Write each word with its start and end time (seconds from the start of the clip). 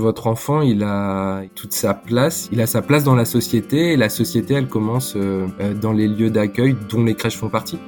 votre 0.00 0.26
enfant, 0.26 0.62
il 0.62 0.82
a 0.82 1.42
toute 1.54 1.72
sa 1.72 1.94
place, 1.94 2.48
il 2.50 2.60
a 2.60 2.66
sa 2.66 2.82
place 2.82 3.04
dans 3.04 3.14
la 3.14 3.24
société 3.24 3.92
et 3.92 3.96
la 3.96 4.08
société, 4.08 4.54
elle 4.54 4.66
commence 4.66 5.14
euh, 5.14 5.46
euh, 5.60 5.74
dans 5.74 5.92
les 5.92 6.08
lieux 6.08 6.30
d'accueil 6.30 6.76
dont 6.88 7.04
les 7.04 7.14
crèches 7.14 7.36
font 7.36 7.48
partie. 7.48 7.78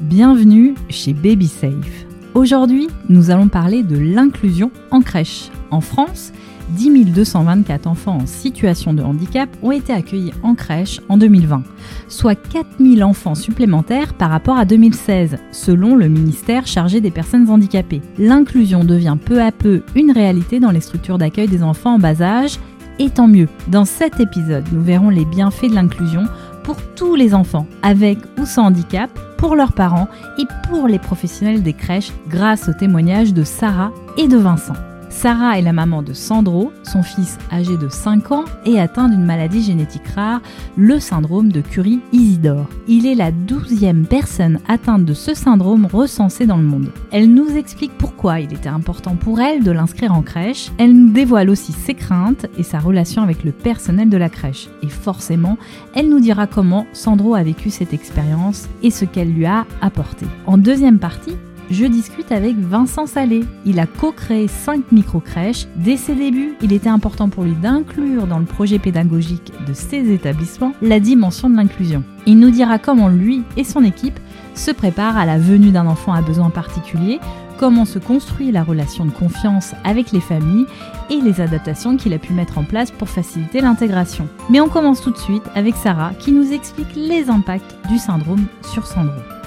Bienvenue 0.00 0.74
chez 0.88 1.12
Baby 1.12 1.48
Safe. 1.48 2.06
Aujourd'hui, 2.34 2.88
nous 3.08 3.30
allons 3.30 3.48
parler 3.48 3.82
de 3.82 3.98
l'inclusion 3.98 4.70
en 4.90 5.00
crèche. 5.02 5.50
En 5.70 5.82
France, 5.82 6.32
10 6.70 7.06
224 7.06 7.86
enfants 7.86 8.18
en 8.22 8.26
situation 8.26 8.92
de 8.92 9.02
handicap 9.02 9.48
ont 9.62 9.72
été 9.72 9.92
accueillis 9.92 10.32
en 10.42 10.54
crèche 10.54 11.00
en 11.08 11.16
2020, 11.16 11.62
soit 12.08 12.34
4 12.34 12.66
000 12.78 13.00
enfants 13.08 13.34
supplémentaires 13.34 14.14
par 14.14 14.30
rapport 14.30 14.58
à 14.58 14.64
2016, 14.64 15.36
selon 15.52 15.96
le 15.96 16.08
ministère 16.08 16.66
chargé 16.66 17.00
des 17.00 17.10
personnes 17.10 17.48
handicapées. 17.48 18.02
L'inclusion 18.18 18.84
devient 18.84 19.16
peu 19.22 19.42
à 19.42 19.52
peu 19.52 19.82
une 19.94 20.10
réalité 20.10 20.60
dans 20.60 20.70
les 20.70 20.80
structures 20.80 21.18
d'accueil 21.18 21.48
des 21.48 21.62
enfants 21.62 21.94
en 21.94 21.98
bas 21.98 22.20
âge, 22.20 22.58
et 23.00 23.10
tant 23.10 23.28
mieux. 23.28 23.48
Dans 23.68 23.84
cet 23.84 24.18
épisode, 24.18 24.64
nous 24.72 24.82
verrons 24.82 25.10
les 25.10 25.24
bienfaits 25.24 25.70
de 25.70 25.74
l'inclusion 25.74 26.24
pour 26.64 26.76
tous 26.96 27.14
les 27.14 27.32
enfants, 27.32 27.66
avec 27.82 28.18
ou 28.38 28.44
sans 28.44 28.66
handicap, 28.66 29.10
pour 29.38 29.54
leurs 29.54 29.72
parents 29.72 30.08
et 30.36 30.44
pour 30.68 30.88
les 30.88 30.98
professionnels 30.98 31.62
des 31.62 31.72
crèches 31.72 32.12
grâce 32.28 32.68
au 32.68 32.72
témoignage 32.72 33.32
de 33.32 33.44
Sarah 33.44 33.92
et 34.16 34.26
de 34.26 34.36
Vincent. 34.36 34.74
Sarah 35.18 35.58
est 35.58 35.62
la 35.62 35.72
maman 35.72 36.04
de 36.04 36.12
Sandro, 36.12 36.70
son 36.84 37.02
fils 37.02 37.38
âgé 37.50 37.76
de 37.76 37.88
5 37.88 38.30
ans 38.30 38.44
et 38.64 38.78
atteint 38.78 39.08
d'une 39.08 39.24
maladie 39.24 39.64
génétique 39.64 40.06
rare, 40.14 40.40
le 40.76 41.00
syndrome 41.00 41.50
de 41.50 41.60
Curie-Isidore. 41.60 42.68
Il 42.86 43.04
est 43.04 43.16
la 43.16 43.32
douzième 43.32 44.06
personne 44.06 44.60
atteinte 44.68 45.04
de 45.04 45.14
ce 45.14 45.34
syndrome 45.34 45.86
recensée 45.86 46.46
dans 46.46 46.56
le 46.56 46.62
monde. 46.62 46.92
Elle 47.10 47.34
nous 47.34 47.56
explique 47.56 47.98
pourquoi 47.98 48.38
il 48.38 48.52
était 48.54 48.68
important 48.68 49.16
pour 49.16 49.40
elle 49.40 49.64
de 49.64 49.72
l'inscrire 49.72 50.14
en 50.14 50.22
crèche. 50.22 50.70
Elle 50.78 50.92
nous 50.92 51.10
dévoile 51.10 51.50
aussi 51.50 51.72
ses 51.72 51.94
craintes 51.94 52.46
et 52.56 52.62
sa 52.62 52.78
relation 52.78 53.20
avec 53.20 53.42
le 53.42 53.50
personnel 53.50 54.10
de 54.10 54.16
la 54.16 54.28
crèche. 54.28 54.68
Et 54.84 54.88
forcément, 54.88 55.58
elle 55.96 56.10
nous 56.10 56.20
dira 56.20 56.46
comment 56.46 56.86
Sandro 56.92 57.34
a 57.34 57.42
vécu 57.42 57.70
cette 57.70 57.92
expérience 57.92 58.68
et 58.84 58.92
ce 58.92 59.04
qu'elle 59.04 59.32
lui 59.32 59.46
a 59.46 59.66
apporté. 59.80 60.26
En 60.46 60.58
deuxième 60.58 61.00
partie, 61.00 61.34
je 61.70 61.84
discute 61.84 62.32
avec 62.32 62.56
Vincent 62.56 63.06
Salé. 63.06 63.44
Il 63.64 63.80
a 63.80 63.86
co-créé 63.86 64.48
5 64.48 64.92
micro-crèches. 64.92 65.66
Dès 65.76 65.96
ses 65.96 66.14
débuts, 66.14 66.54
il 66.62 66.72
était 66.72 66.88
important 66.88 67.28
pour 67.28 67.44
lui 67.44 67.52
d'inclure 67.52 68.26
dans 68.26 68.38
le 68.38 68.44
projet 68.44 68.78
pédagogique 68.78 69.52
de 69.66 69.72
ses 69.72 70.12
établissements 70.12 70.72
la 70.82 71.00
dimension 71.00 71.50
de 71.50 71.56
l'inclusion. 71.56 72.02
Il 72.26 72.38
nous 72.38 72.50
dira 72.50 72.78
comment 72.78 73.08
lui 73.08 73.42
et 73.56 73.64
son 73.64 73.84
équipe 73.84 74.18
se 74.54 74.70
préparent 74.70 75.16
à 75.16 75.26
la 75.26 75.38
venue 75.38 75.70
d'un 75.70 75.86
enfant 75.86 76.12
à 76.12 76.20
besoins 76.20 76.50
particuliers, 76.50 77.20
comment 77.58 77.84
se 77.84 77.98
construit 77.98 78.50
la 78.52 78.62
relation 78.62 79.04
de 79.04 79.10
confiance 79.10 79.74
avec 79.84 80.12
les 80.12 80.20
familles 80.20 80.66
et 81.10 81.20
les 81.20 81.40
adaptations 81.40 81.96
qu'il 81.96 82.12
a 82.14 82.18
pu 82.18 82.32
mettre 82.32 82.58
en 82.58 82.64
place 82.64 82.90
pour 82.90 83.08
faciliter 83.08 83.60
l'intégration. 83.60 84.28
Mais 84.50 84.60
on 84.60 84.68
commence 84.68 85.00
tout 85.00 85.10
de 85.10 85.18
suite 85.18 85.44
avec 85.54 85.74
Sarah 85.76 86.12
qui 86.18 86.32
nous 86.32 86.52
explique 86.52 86.94
les 86.96 87.28
impacts 87.28 87.76
du 87.88 87.98
syndrome 87.98 88.46
sur 88.62 88.86
Sandro. 88.86 89.37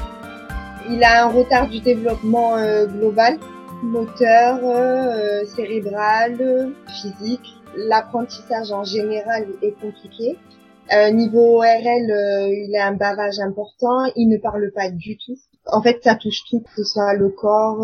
Il 0.92 1.06
a 1.06 1.24
un 1.24 1.30
retard 1.30 1.70
du 1.70 1.80
développement 1.80 2.58
euh, 2.58 2.86
global, 2.86 3.40
moteur, 3.82 4.60
euh, 4.62 5.46
cérébral, 5.46 6.74
physique. 7.02 7.56
L'apprentissage 7.78 8.74
en 8.74 8.84
général 8.84 9.48
est 9.62 9.72
compliqué. 9.80 10.38
Euh, 10.94 11.12
niveau 11.12 11.60
ORL, 11.60 12.52
il 12.68 12.76
a 12.78 12.88
un 12.88 12.94
bavage 12.94 13.40
important. 13.40 14.04
Il 14.18 14.28
ne 14.28 14.38
parle 14.38 14.70
pas 14.76 14.90
du 14.90 15.18
tout. 15.18 15.38
En 15.68 15.82
fait, 15.82 16.04
ça 16.04 16.16
touche 16.16 16.44
tout, 16.50 16.60
que 16.60 16.72
ce 16.76 16.84
soit 16.84 17.14
le 17.14 17.30
corps, 17.30 17.78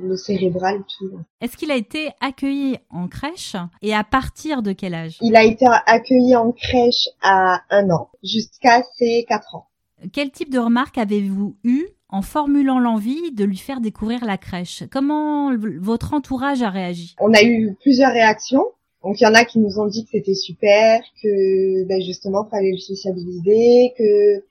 le 0.00 0.16
cérébral, 0.16 0.84
tout. 0.96 1.18
Est-ce 1.40 1.56
qu'il 1.56 1.72
a 1.72 1.76
été 1.76 2.12
accueilli 2.20 2.78
en 2.90 3.08
crèche 3.08 3.56
et 3.82 3.94
à 3.94 4.04
partir 4.04 4.62
de 4.62 4.70
quel 4.70 4.94
âge? 4.94 5.18
Il 5.22 5.34
a 5.34 5.42
été 5.42 5.66
accueilli 5.86 6.36
en 6.36 6.52
crèche 6.52 7.08
à 7.20 7.62
un 7.70 7.90
an, 7.90 8.10
jusqu'à 8.22 8.84
ses 8.96 9.24
quatre 9.26 9.56
ans. 9.56 9.66
Quel 10.12 10.30
type 10.30 10.52
de 10.52 10.58
remarques 10.58 10.98
avez-vous 10.98 11.56
eu 11.64 11.86
en 12.14 12.22
formulant 12.22 12.78
l'envie 12.78 13.32
de 13.32 13.44
lui 13.44 13.56
faire 13.56 13.80
découvrir 13.80 14.24
la 14.24 14.38
crèche. 14.38 14.84
Comment 14.92 15.50
votre 15.80 16.14
entourage 16.14 16.62
a 16.62 16.70
réagi? 16.70 17.16
On 17.18 17.34
a 17.34 17.42
eu 17.42 17.74
plusieurs 17.80 18.12
réactions. 18.12 18.64
Donc 19.02 19.20
il 19.20 19.24
y 19.24 19.26
en 19.26 19.34
a 19.34 19.44
qui 19.44 19.58
nous 19.58 19.80
ont 19.80 19.86
dit 19.86 20.04
que 20.04 20.10
c'était 20.12 20.34
super, 20.34 21.02
que 21.20 21.84
ben, 21.88 22.00
justement 22.00 22.44
fallait 22.48 22.70
le 22.70 22.78
sociabiliser, 22.78 23.92
que 23.98 24.44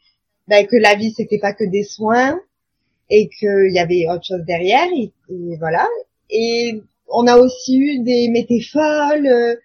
ben, 0.49 0.67
que 0.67 0.75
la 0.75 0.95
vie 0.95 1.11
c'était 1.11 1.39
pas 1.39 1.53
que 1.53 1.63
des 1.63 1.83
soins 1.83 2.37
et 3.09 3.29
qu'il 3.29 3.71
y 3.71 3.79
avait 3.79 4.07
autre 4.09 4.25
chose 4.25 4.43
derrière 4.45 4.87
et, 4.97 5.11
voilà. 5.57 5.87
Et 6.29 6.81
on 7.07 7.25
a 7.27 7.37
aussi 7.37 7.77
eu 7.77 7.99
des 8.03 8.29
folles, 8.71 9.57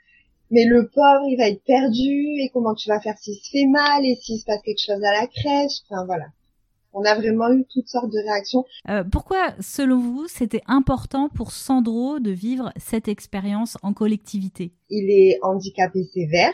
mais 0.52 0.64
le 0.66 0.88
pauvre 0.88 1.26
il 1.28 1.36
va 1.36 1.48
être 1.48 1.64
perdu 1.64 2.42
et 2.42 2.48
comment 2.54 2.76
tu 2.76 2.88
vas 2.88 3.00
faire 3.00 3.18
s'il 3.18 3.34
se 3.34 3.50
fait 3.50 3.66
mal 3.66 4.06
et 4.06 4.14
s'il 4.22 4.38
se 4.38 4.44
passe 4.44 4.62
quelque 4.62 4.80
chose 4.80 5.02
à 5.02 5.20
la 5.20 5.26
crèche? 5.26 5.82
Enfin 5.90 6.06
voilà 6.06 6.26
on 6.98 7.04
a 7.04 7.14
vraiment 7.14 7.50
eu 7.52 7.64
toutes 7.72 7.88
sortes 7.88 8.10
de 8.10 8.18
réactions. 8.18 8.64
Euh, 8.88 9.04
pourquoi, 9.04 9.54
selon 9.60 9.98
vous, 9.98 10.26
c'était 10.26 10.62
important 10.66 11.28
pour 11.28 11.52
Sandro 11.52 12.18
de 12.18 12.30
vivre 12.30 12.72
cette 12.76 13.08
expérience 13.08 13.76
en 13.82 13.92
collectivité? 13.92 14.72
Il 14.90 15.10
est 15.10 15.38
handicapé 15.42 16.04
sévère, 16.12 16.52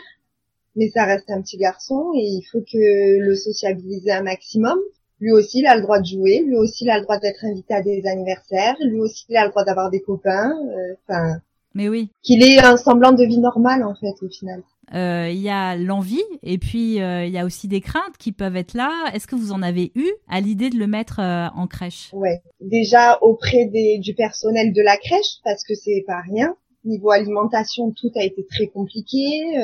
mais 0.77 0.89
ça 0.91 1.05
reste 1.05 1.31
un 1.31 1.41
petit 1.41 1.57
garçon 1.57 2.13
et 2.15 2.25
il 2.25 2.43
faut 2.53 2.61
que 2.61 3.21
le 3.21 3.35
sociabiliser 3.35 4.13
un 4.13 4.23
maximum. 4.23 4.79
Lui 5.21 5.33
aussi, 5.33 5.61
il 5.61 5.67
a 5.67 5.77
le 5.77 5.83
droit 5.83 6.01
de 6.01 6.07
jouer. 6.07 6.43
Lui 6.47 6.57
aussi, 6.57 6.85
il 6.85 6.91
a 6.91 6.99
le 6.99 7.05
droit 7.05 7.19
d'être 7.19 7.45
invité 7.45 7.73
à 7.73 7.83
des 7.83 8.03
anniversaires. 8.07 8.77
Lui 8.81 9.01
aussi, 9.01 9.25
il 9.31 9.37
a 9.37 9.45
le 9.45 9.51
droit 9.51 9.65
d'avoir 9.65 9.91
des 9.91 10.01
copains. 10.01 10.51
Euh, 10.51 10.95
enfin. 11.09 11.39
mais 11.75 11.89
oui. 11.89 12.11
Qu'il 12.23 12.43
ait 12.43 12.59
un 12.59 12.77
semblant 12.77 13.13
de 13.13 13.25
vie 13.25 13.39
normale, 13.39 13.85
en 13.85 13.95
fait, 13.95 14.15
au 14.23 14.29
final. 14.29 14.63
Euh, 14.93 15.31
il 15.31 15.41
y 15.41 15.49
a 15.49 15.77
l'envie 15.77 16.23
et 16.43 16.59
puis 16.59 17.01
euh, 17.01 17.25
il 17.25 17.33
y 17.33 17.39
a 17.39 17.45
aussi 17.45 17.69
des 17.69 17.81
craintes 17.81 18.17
qui 18.19 18.33
peuvent 18.33 18.57
être 18.57 18.75
là. 18.75 19.11
Est-ce 19.15 19.27
que 19.27 19.37
vous 19.37 19.53
en 19.53 19.63
avez 19.63 19.93
eu 19.95 20.11
à 20.29 20.41
l'idée 20.41 20.71
de 20.71 20.77
le 20.77 20.87
mettre 20.87 21.21
euh, 21.21 21.49
en 21.55 21.67
crèche? 21.67 22.11
Ouais, 22.13 22.43
déjà 22.61 23.19
auprès 23.23 23.67
des, 23.67 23.99
du 23.99 24.15
personnel 24.15 24.73
de 24.73 24.83
la 24.83 24.97
crèche 24.97 25.41
parce 25.43 25.65
que 25.65 25.75
c'est 25.75 26.05
pas 26.07 26.21
rien. 26.21 26.55
Niveau 26.85 27.11
alimentation, 27.11 27.93
tout 27.93 28.11
a 28.15 28.23
été 28.23 28.45
très 28.47 28.67
compliqué. 28.67 29.57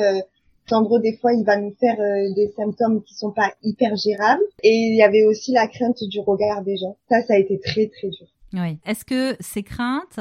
Sandro, 0.67 0.97
des 0.97 1.15
fois, 1.17 1.33
il 1.33 1.43
va 1.43 1.57
nous 1.57 1.75
faire 1.79 1.97
des 2.35 2.51
symptômes 2.55 3.03
qui 3.03 3.13
sont 3.13 3.31
pas 3.31 3.53
hyper 3.61 3.95
gérables. 3.95 4.41
Et 4.63 4.71
il 4.71 4.95
y 4.95 5.03
avait 5.03 5.23
aussi 5.23 5.51
la 5.51 5.67
crainte 5.67 6.03
du 6.03 6.19
regard 6.19 6.63
des 6.63 6.77
gens. 6.77 6.97
Ça, 7.09 7.21
ça 7.21 7.35
a 7.35 7.37
été 7.37 7.59
très 7.59 7.87
très 7.87 8.09
dur. 8.09 8.27
Oui. 8.53 8.79
Est-ce 8.87 9.05
que 9.05 9.35
ces 9.39 9.61
craintes, 9.61 10.19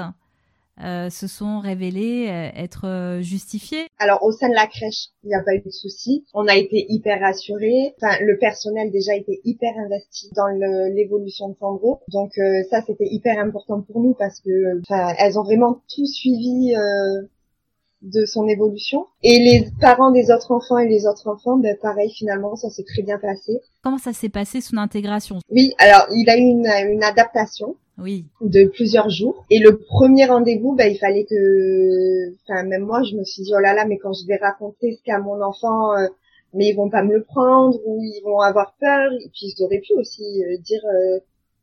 euh, 0.83 1.11
se 1.11 1.27
sont 1.27 1.61
révélés 1.61 2.29
euh, 2.29 2.51
être 2.55 2.87
euh, 2.87 3.21
justifiés. 3.21 3.87
Alors 3.99 4.23
au 4.23 4.33
sein 4.33 4.49
de 4.49 4.55
la 4.55 4.67
crèche, 4.67 5.09
il 5.25 5.29
n'y 5.29 5.35
a 5.35 5.43
pas 5.43 5.55
eu 5.55 5.61
de 5.61 5.71
souci. 5.71 6.25
On 6.33 6.47
a 6.47 6.57
été 6.57 6.87
hyper 6.89 7.21
rassurés. 7.21 7.95
Enfin, 8.01 8.17
le 8.21 8.39
personnel 8.39 8.91
déjà 8.91 9.15
était 9.15 9.41
hyper 9.45 9.73
investi 9.79 10.31
dans 10.35 10.47
l'évolution 10.47 11.51
de 11.51 11.57
Sandro. 11.57 12.01
Donc 12.09 12.33
ça, 12.71 12.81
c'était 12.87 13.09
hyper 13.11 13.39
important 13.39 13.83
pour 13.83 14.01
nous 14.01 14.15
parce 14.15 14.41
que 14.41 14.81
enfin, 14.81 15.15
elles 15.19 15.39
ont 15.39 15.45
vraiment 15.45 15.83
tout 15.95 16.07
suivi 16.07 16.75
de 18.03 18.25
son 18.25 18.49
évolution. 18.49 19.07
Et 19.23 19.39
les 19.39 19.69
parents 19.81 20.11
des 20.11 20.31
autres 20.31 20.51
enfants 20.51 20.79
et 20.79 20.89
les 20.89 21.07
autres 21.07 21.29
enfants, 21.29 21.59
ben 21.59 21.77
pareil, 21.81 22.11
finalement, 22.11 22.57
ça 22.57 22.71
s'est 22.71 22.85
très 22.85 23.03
bien 23.03 23.19
passé. 23.19 23.61
Comment 23.83 23.99
ça 23.99 24.13
s'est 24.13 24.29
passé 24.29 24.61
son 24.61 24.79
intégration 24.79 25.39
Oui, 25.51 25.75
alors 25.79 26.07
il 26.11 26.29
a 26.31 26.37
eu 26.37 26.41
une, 26.41 26.67
une 26.67 27.05
adaptation 27.05 27.77
de 28.41 28.69
plusieurs 28.69 29.11
jours. 29.11 29.45
Et 29.51 29.59
le 29.59 29.79
premier 29.79 30.27
rendez-vous, 30.27 30.75
bah, 30.75 30.89
il 30.89 30.99
fallait 30.99 31.25
que, 31.25 32.33
enfin, 32.43 32.65
même 32.65 32.85
moi, 32.85 33.03
je 33.03 33.17
me 33.17 33.25
suis 33.25 33.43
dit, 33.43 33.53
oh 33.55 33.61
là 33.61 33.75
là, 33.75 33.85
mais 33.87 33.99
quand 33.99 34.13
je 34.13 34.27
vais 34.27 34.37
raconter 34.37 34.93
ce 34.93 35.03
qu'a 35.03 35.19
mon 35.19 35.41
enfant, 35.43 35.97
euh, 35.97 36.07
mais 36.55 36.69
ils 36.69 36.75
vont 36.75 36.91
pas 36.91 37.03
me 37.03 37.17
le 37.17 37.23
prendre 37.23 37.79
ou 37.87 38.01
ils 38.03 38.23
vont 38.25 38.41
avoir 38.41 38.75
peur. 38.81 39.13
Et 39.13 39.29
puis, 39.33 39.55
j'aurais 39.59 39.79
pu 39.79 39.93
aussi 39.95 40.45
euh, 40.45 40.57
dire, 40.59 40.83
euh, 40.85 41.19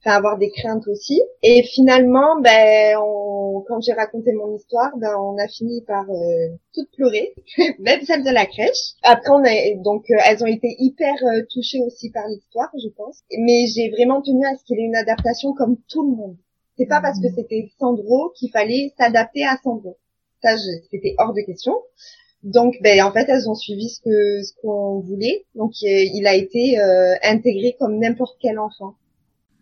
enfin, 0.08 0.18
avoir 0.18 0.38
des 0.38 0.50
craintes 0.52 0.88
aussi. 0.88 1.22
Et 1.44 1.64
finalement, 1.64 2.40
ben, 2.42 2.98
quand 3.68 3.82
j'ai 3.82 3.94
raconté 3.94 4.32
mon 4.34 4.56
histoire, 4.56 4.96
ben, 4.98 5.16
on 5.20 5.38
a 5.38 5.48
fini 5.48 5.82
par 5.82 6.06
toutes 6.74 6.90
pleurer, 6.92 7.34
même 7.80 8.02
celle 8.04 8.24
de 8.24 8.30
la 8.30 8.46
crèche. 8.46 8.94
Après, 9.04 9.30
on 9.30 9.44
a, 9.44 9.76
donc, 9.84 10.06
elles 10.10 10.44
ont 10.44 10.48
été 10.48 10.76
hyper 10.80 11.16
touchées 11.54 11.82
aussi 11.82 12.10
par 12.12 12.28
l'histoire, 12.28 12.70
je 12.82 12.90
pense. 12.90 13.24
Mais 13.38 13.68
j'ai 13.68 13.90
vraiment 13.90 14.22
tenu 14.22 14.46
à 14.46 14.56
ce 14.56 14.64
qu'il 14.64 14.78
y 14.78 14.82
ait 14.82 14.86
une 14.86 14.96
adaptation 14.96 15.54
comme 15.54 15.78
tout 15.90 16.10
le 16.10 16.16
monde. 16.16 16.38
C'est 16.78 16.86
pas 16.86 17.02
parce 17.02 17.20
que 17.20 17.28
c'était 17.36 17.72
Sandro 17.80 18.32
qu'il 18.36 18.52
fallait 18.52 18.94
s'adapter 18.98 19.44
à 19.44 19.58
Sandro. 19.64 19.98
Ça, 20.44 20.56
c'était 20.92 21.16
hors 21.18 21.34
de 21.34 21.42
question. 21.42 21.74
Donc, 22.44 22.76
ben, 22.82 23.02
en 23.02 23.12
fait, 23.12 23.26
elles 23.28 23.50
ont 23.50 23.56
suivi 23.56 23.90
ce 23.90 24.00
que 24.02 24.44
ce 24.44 24.54
qu'on 24.62 25.00
voulait. 25.00 25.46
Donc, 25.56 25.72
il 25.82 26.28
a 26.28 26.36
été 26.36 26.80
euh, 26.80 27.16
intégré 27.24 27.76
comme 27.80 27.98
n'importe 27.98 28.38
quel 28.40 28.60
enfant. 28.60 28.94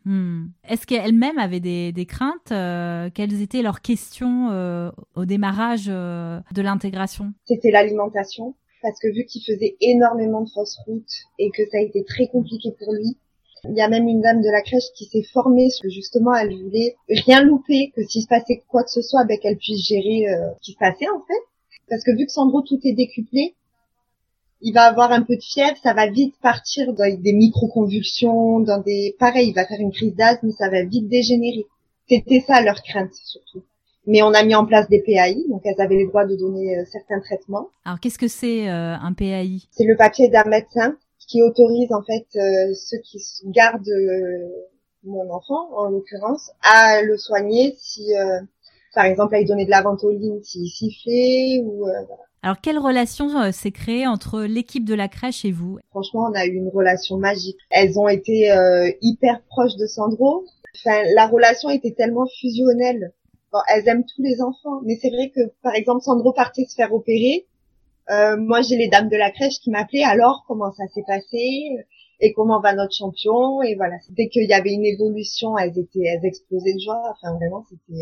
Hmm. 0.05 0.49
Est-ce 0.69 0.85
qu'elles-mêmes 0.85 1.39
avaient 1.39 1.59
des, 1.59 1.91
des 1.91 2.05
craintes 2.05 2.51
euh, 2.51 3.09
Quelles 3.13 3.41
étaient 3.41 3.63
leurs 3.63 3.81
questions 3.81 4.49
euh, 4.51 4.91
au 5.15 5.25
démarrage 5.25 5.87
de 5.87 6.61
l'intégration? 6.61 7.33
C'était 7.45 7.71
l'alimentation, 7.71 8.55
parce 8.83 8.99
que 8.99 9.07
vu 9.07 9.25
qu'il 9.25 9.41
faisait 9.41 9.75
énormément 9.81 10.41
de 10.41 10.49
fausses 10.49 10.77
routes 10.85 11.25
et 11.39 11.49
que 11.49 11.63
ça 11.71 11.77
a 11.77 11.81
été 11.81 12.03
très 12.03 12.27
compliqué 12.27 12.71
pour 12.77 12.93
lui, 12.93 13.17
Il 13.67 13.75
y 13.75 13.81
a 13.81 13.89
même 13.89 14.07
une 14.07 14.21
dame 14.21 14.41
de 14.41 14.49
la 14.49 14.61
crèche 14.61 14.91
qui 14.95 15.05
s'est 15.05 15.25
formée, 15.33 15.67
parce 15.67 15.79
que 15.79 15.89
justement, 15.89 16.35
elle 16.35 16.53
voulait 16.55 16.95
rien 17.09 17.43
louper, 17.43 17.91
que 17.95 18.03
s'il 18.03 18.21
se 18.21 18.27
passait 18.27 18.63
quoi 18.67 18.83
que 18.83 18.91
ce 18.91 19.01
soit, 19.01 19.25
ben, 19.25 19.37
qu'elle 19.39 19.57
puisse 19.57 19.87
gérer 19.87 20.29
euh, 20.29 20.51
ce 20.57 20.59
qui 20.61 20.71
se 20.73 20.77
passait 20.77 21.09
en 21.09 21.19
fait. 21.19 21.43
Parce 21.89 22.03
que 22.03 22.11
vu 22.11 22.25
que 22.25 22.31
Sandro 22.31 22.61
tout 22.61 22.79
est 22.83 22.93
décuplé, 22.93 23.55
il 24.61 24.73
va 24.73 24.83
avoir 24.83 25.11
un 25.11 25.21
peu 25.21 25.35
de 25.35 25.41
fièvre, 25.41 25.77
ça 25.83 25.93
va 25.93 26.07
vite 26.07 26.35
partir 26.41 26.93
dans 26.93 27.21
des 27.21 27.33
micro-convulsions, 27.33 28.59
dans 28.61 28.81
des... 28.81 29.15
Pareil, 29.19 29.49
il 29.49 29.53
va 29.53 29.65
faire 29.65 29.79
une 29.79 29.91
crise 29.91 30.15
d'asthme, 30.15 30.51
ça 30.51 30.69
va 30.69 30.83
vite 30.83 31.07
dégénérer. 31.07 31.65
C'était 32.07 32.43
ça 32.45 32.61
leur 32.61 32.81
crainte 32.81 33.13
surtout. 33.13 33.63
Mais 34.07 34.21
on 34.21 34.33
a 34.33 34.43
mis 34.43 34.53
en 34.55 34.65
place 34.65 34.87
des 34.87 35.01
PAI, 35.01 35.43
donc 35.49 35.61
elles 35.65 35.81
avaient 35.81 35.97
le 35.97 36.07
droit 36.07 36.25
de 36.25 36.35
donner 36.35 36.77
euh, 36.77 36.83
certains 36.91 37.19
traitements. 37.21 37.69
Alors 37.85 37.99
qu'est-ce 37.99 38.19
que 38.19 38.27
c'est 38.27 38.69
euh, 38.69 38.95
un 38.95 39.13
PAI 39.13 39.63
C'est 39.71 39.85
le 39.85 39.97
papier 39.97 40.29
d'un 40.29 40.43
médecin 40.45 40.95
qui 41.27 41.41
autorise 41.41 41.91
en 41.91 42.03
fait 42.03 42.27
euh, 42.35 42.73
ceux 42.75 42.99
qui 42.99 43.19
gardent 43.45 43.89
mon 45.03 45.29
enfant, 45.31 45.69
en 45.75 45.89
l'occurrence, 45.89 46.51
à 46.61 47.01
le 47.01 47.17
soigner 47.17 47.75
si, 47.79 48.11
par 48.95 49.05
exemple, 49.05 49.35
à 49.35 49.39
lui 49.39 49.45
donner 49.45 49.65
de 49.65 49.69
la 49.69 49.81
ventoline 49.81 50.41
s'il 50.43 50.67
sifflait 50.67 51.61
ou 51.63 51.79
voilà. 51.79 52.07
Alors, 52.41 52.57
quelle 52.61 52.77
relation 52.77 53.51
s'est 53.51 53.71
créée 53.71 54.05
entre 54.07 54.41
l'équipe 54.41 54.85
de 54.85 54.93
la 54.93 55.07
crèche 55.07 55.45
et 55.45 55.51
vous? 55.51 55.79
Franchement, 55.89 56.29
on 56.31 56.33
a 56.35 56.45
eu 56.45 56.53
une 56.53 56.69
relation 56.69 57.17
magique. 57.17 57.57
Elles 57.71 57.97
ont 57.99 58.07
été 58.07 58.51
hyper 59.01 59.41
proches 59.49 59.75
de 59.77 59.87
Sandro. 59.87 60.45
Enfin, 60.77 61.01
la 61.15 61.25
relation 61.25 61.69
était 61.69 61.93
tellement 61.93 62.27
fusionnelle 62.39 63.13
elles 63.67 63.87
aiment 63.87 64.05
tous 64.05 64.21
les 64.21 64.41
enfants, 64.41 64.81
mais 64.83 64.97
c'est 65.01 65.09
vrai 65.09 65.29
que 65.29 65.41
par 65.61 65.75
exemple 65.75 66.01
Sandro 66.01 66.33
partait 66.33 66.65
se 66.65 66.75
faire 66.75 66.93
opérer. 66.93 67.45
Euh, 68.09 68.37
moi, 68.37 68.61
j'ai 68.61 68.75
les 68.75 68.87
dames 68.87 69.09
de 69.09 69.17
la 69.17 69.31
crèche 69.31 69.59
qui 69.59 69.71
m'appelaient. 69.71 70.03
Alors, 70.03 70.45
comment 70.47 70.71
ça 70.71 70.83
s'est 70.93 71.03
passé? 71.07 71.69
Et 72.19 72.33
comment 72.33 72.61
va 72.61 72.73
notre 72.73 72.93
champion 72.93 73.61
Et 73.61 73.75
voilà, 73.75 73.95
dès 74.09 74.27
qu'il 74.27 74.47
y 74.49 74.53
avait 74.53 74.73
une 74.73 74.85
évolution, 74.85 75.57
elles 75.57 75.77
étaient, 75.77 76.05
elles 76.05 76.25
explosaient 76.25 76.73
de 76.73 76.79
joie. 76.79 77.01
Enfin, 77.11 77.35
vraiment, 77.35 77.63
c'était. 77.69 78.01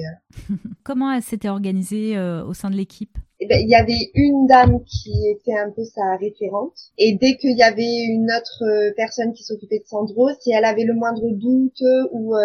Euh, 0.51 0.55
comment 0.83 1.11
elle 1.11 1.23
s'était 1.23 1.49
organisée 1.49 2.17
euh, 2.17 2.45
au 2.45 2.53
sein 2.53 2.69
de 2.69 2.75
l'équipe? 2.75 3.17
Eh 3.39 3.47
ben, 3.47 3.59
il 3.61 3.69
y 3.69 3.75
avait 3.75 4.11
une 4.13 4.47
dame 4.47 4.83
qui 4.85 5.11
était 5.29 5.57
un 5.57 5.69
peu 5.69 5.83
sa 5.83 6.15
référente, 6.15 6.77
et 6.97 7.17
dès 7.19 7.35
qu'il 7.35 7.57
y 7.57 7.63
avait 7.63 8.05
une 8.05 8.31
autre 8.31 8.93
personne 8.95 9.33
qui 9.33 9.43
s'occupait 9.43 9.79
de 9.79 9.85
Sandro, 9.85 10.29
si 10.39 10.51
elle 10.53 10.63
avait 10.63 10.85
le 10.85 10.93
moindre 10.93 11.29
doute 11.29 11.83
ou 12.11 12.35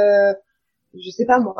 je 0.94 1.10
sais 1.10 1.24
pas 1.24 1.38
moi 1.38 1.54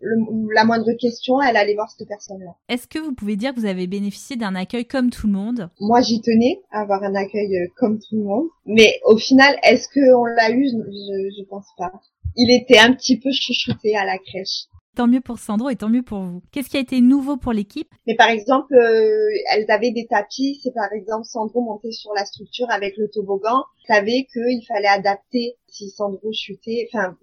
la 0.00 0.64
moindre 0.64 0.92
question, 0.92 1.40
elle 1.40 1.56
allait 1.56 1.74
voir 1.74 1.90
cette 1.90 2.08
personne-là. 2.08 2.52
Est-ce 2.68 2.86
que 2.86 2.98
vous 2.98 3.12
pouvez 3.12 3.36
dire 3.36 3.54
que 3.54 3.60
vous 3.60 3.66
avez 3.66 3.86
bénéficié 3.86 4.36
d'un 4.36 4.54
accueil 4.54 4.84
comme 4.86 5.10
tout 5.10 5.26
le 5.26 5.32
monde? 5.32 5.70
Moi, 5.80 6.00
j'y 6.00 6.20
tenais 6.20 6.60
à 6.70 6.80
avoir 6.80 7.02
un 7.02 7.14
accueil 7.14 7.56
euh, 7.56 7.66
comme 7.76 7.98
tout 7.98 8.16
le 8.16 8.24
monde, 8.24 8.46
mais 8.66 9.00
au 9.04 9.16
final, 9.16 9.56
est-ce 9.62 9.88
qu'on 9.88 10.24
l'a 10.24 10.50
eu? 10.50 10.64
Je, 10.68 11.30
je 11.38 11.44
pense 11.48 11.66
pas. 11.76 11.92
Il 12.36 12.50
était 12.50 12.78
un 12.78 12.92
petit 12.92 13.18
peu 13.18 13.30
chouchouté 13.32 13.96
à 13.96 14.04
la 14.04 14.18
crèche. 14.18 14.66
Tant 14.96 15.06
mieux 15.06 15.20
pour 15.20 15.38
Sandro 15.38 15.70
et 15.70 15.76
tant 15.76 15.88
mieux 15.88 16.02
pour 16.02 16.20
vous. 16.20 16.42
Qu'est-ce 16.50 16.68
qui 16.68 16.76
a 16.76 16.80
été 16.80 17.00
nouveau 17.00 17.36
pour 17.36 17.52
l'équipe? 17.52 17.88
Mais 18.06 18.16
par 18.16 18.28
exemple, 18.28 18.74
euh, 18.74 19.28
elles 19.52 19.70
avaient 19.70 19.92
des 19.92 20.06
tapis. 20.06 20.58
C'est 20.62 20.74
par 20.74 20.92
exemple 20.92 21.24
Sandro 21.24 21.62
montait 21.62 21.92
sur 21.92 22.12
la 22.14 22.24
structure 22.24 22.68
avec 22.70 22.96
le 22.96 23.08
toboggan. 23.08 23.64
Savait 23.86 24.26
qu'il 24.32 24.64
fallait 24.66 24.88
adapter 24.88 25.56
si 25.68 25.90
Sandro 25.90 26.32
chutait. 26.32 26.88
Enfin, 26.92 27.16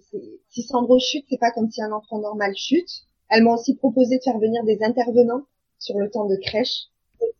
si 0.49 0.63
Sandro 0.63 0.97
chute, 0.99 1.25
c'est 1.29 1.39
pas 1.39 1.51
comme 1.51 1.69
si 1.69 1.81
un 1.81 1.91
enfant 1.91 2.19
normal 2.19 2.53
chute. 2.55 2.89
Elles 3.29 3.43
m'ont 3.43 3.55
aussi 3.55 3.75
proposé 3.75 4.17
de 4.17 4.23
faire 4.23 4.39
venir 4.39 4.63
des 4.63 4.81
intervenants 4.81 5.43
sur 5.79 5.97
le 5.97 6.09
temps 6.09 6.25
de 6.25 6.37
crèche 6.37 6.87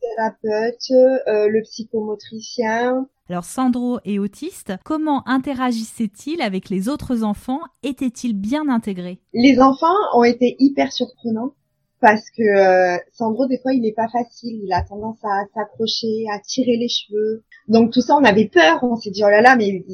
thérapeute, 0.00 0.90
euh, 1.28 1.48
le 1.48 1.62
psychomotricien. 1.62 3.06
Alors 3.30 3.44
Sandro 3.44 3.98
est 4.04 4.18
autiste, 4.18 4.72
comment 4.84 5.22
interagissait-il 5.28 6.40
avec 6.40 6.70
les 6.70 6.88
autres 6.88 7.22
enfants? 7.24 7.60
Était-il 7.82 8.34
bien 8.34 8.68
intégré? 8.68 9.18
Les 9.34 9.60
enfants 9.60 9.96
ont 10.14 10.24
été 10.24 10.56
hyper 10.58 10.92
surprenants 10.92 11.52
parce 12.00 12.30
que 12.30 12.42
euh, 12.42 12.98
Sandro 13.12 13.46
des 13.46 13.58
fois 13.58 13.74
il 13.74 13.84
est 13.84 13.92
pas 13.92 14.08
facile, 14.08 14.60
il 14.64 14.72
a 14.72 14.82
tendance 14.82 15.18
à 15.24 15.44
s'accrocher, 15.54 16.24
à 16.32 16.38
tirer 16.38 16.76
les 16.76 16.88
cheveux. 16.88 17.44
Donc 17.66 17.92
tout 17.92 18.00
ça 18.00 18.16
on 18.16 18.24
avait 18.24 18.48
peur, 18.48 18.82
on 18.82 18.96
s'est 18.96 19.10
dit 19.10 19.22
oh 19.24 19.30
là 19.30 19.42
là 19.42 19.56
mais 19.56 19.84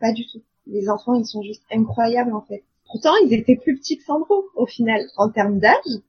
pas 0.00 0.12
du 0.12 0.26
tout. 0.26 0.42
Les 0.66 0.88
enfants 0.88 1.14
ils 1.14 1.26
sont 1.26 1.42
juste 1.42 1.62
incroyables 1.70 2.34
en 2.34 2.42
fait. 2.42 2.64
Pourtant 2.90 3.12
ils 3.24 3.32
étaient 3.32 3.56
plus 3.56 3.76
petits 3.76 3.98
que 3.98 4.04
Sandro 4.04 4.46
au 4.56 4.66
final 4.66 5.02
en 5.16 5.30
termes 5.30 5.60
d'âge, 5.60 6.00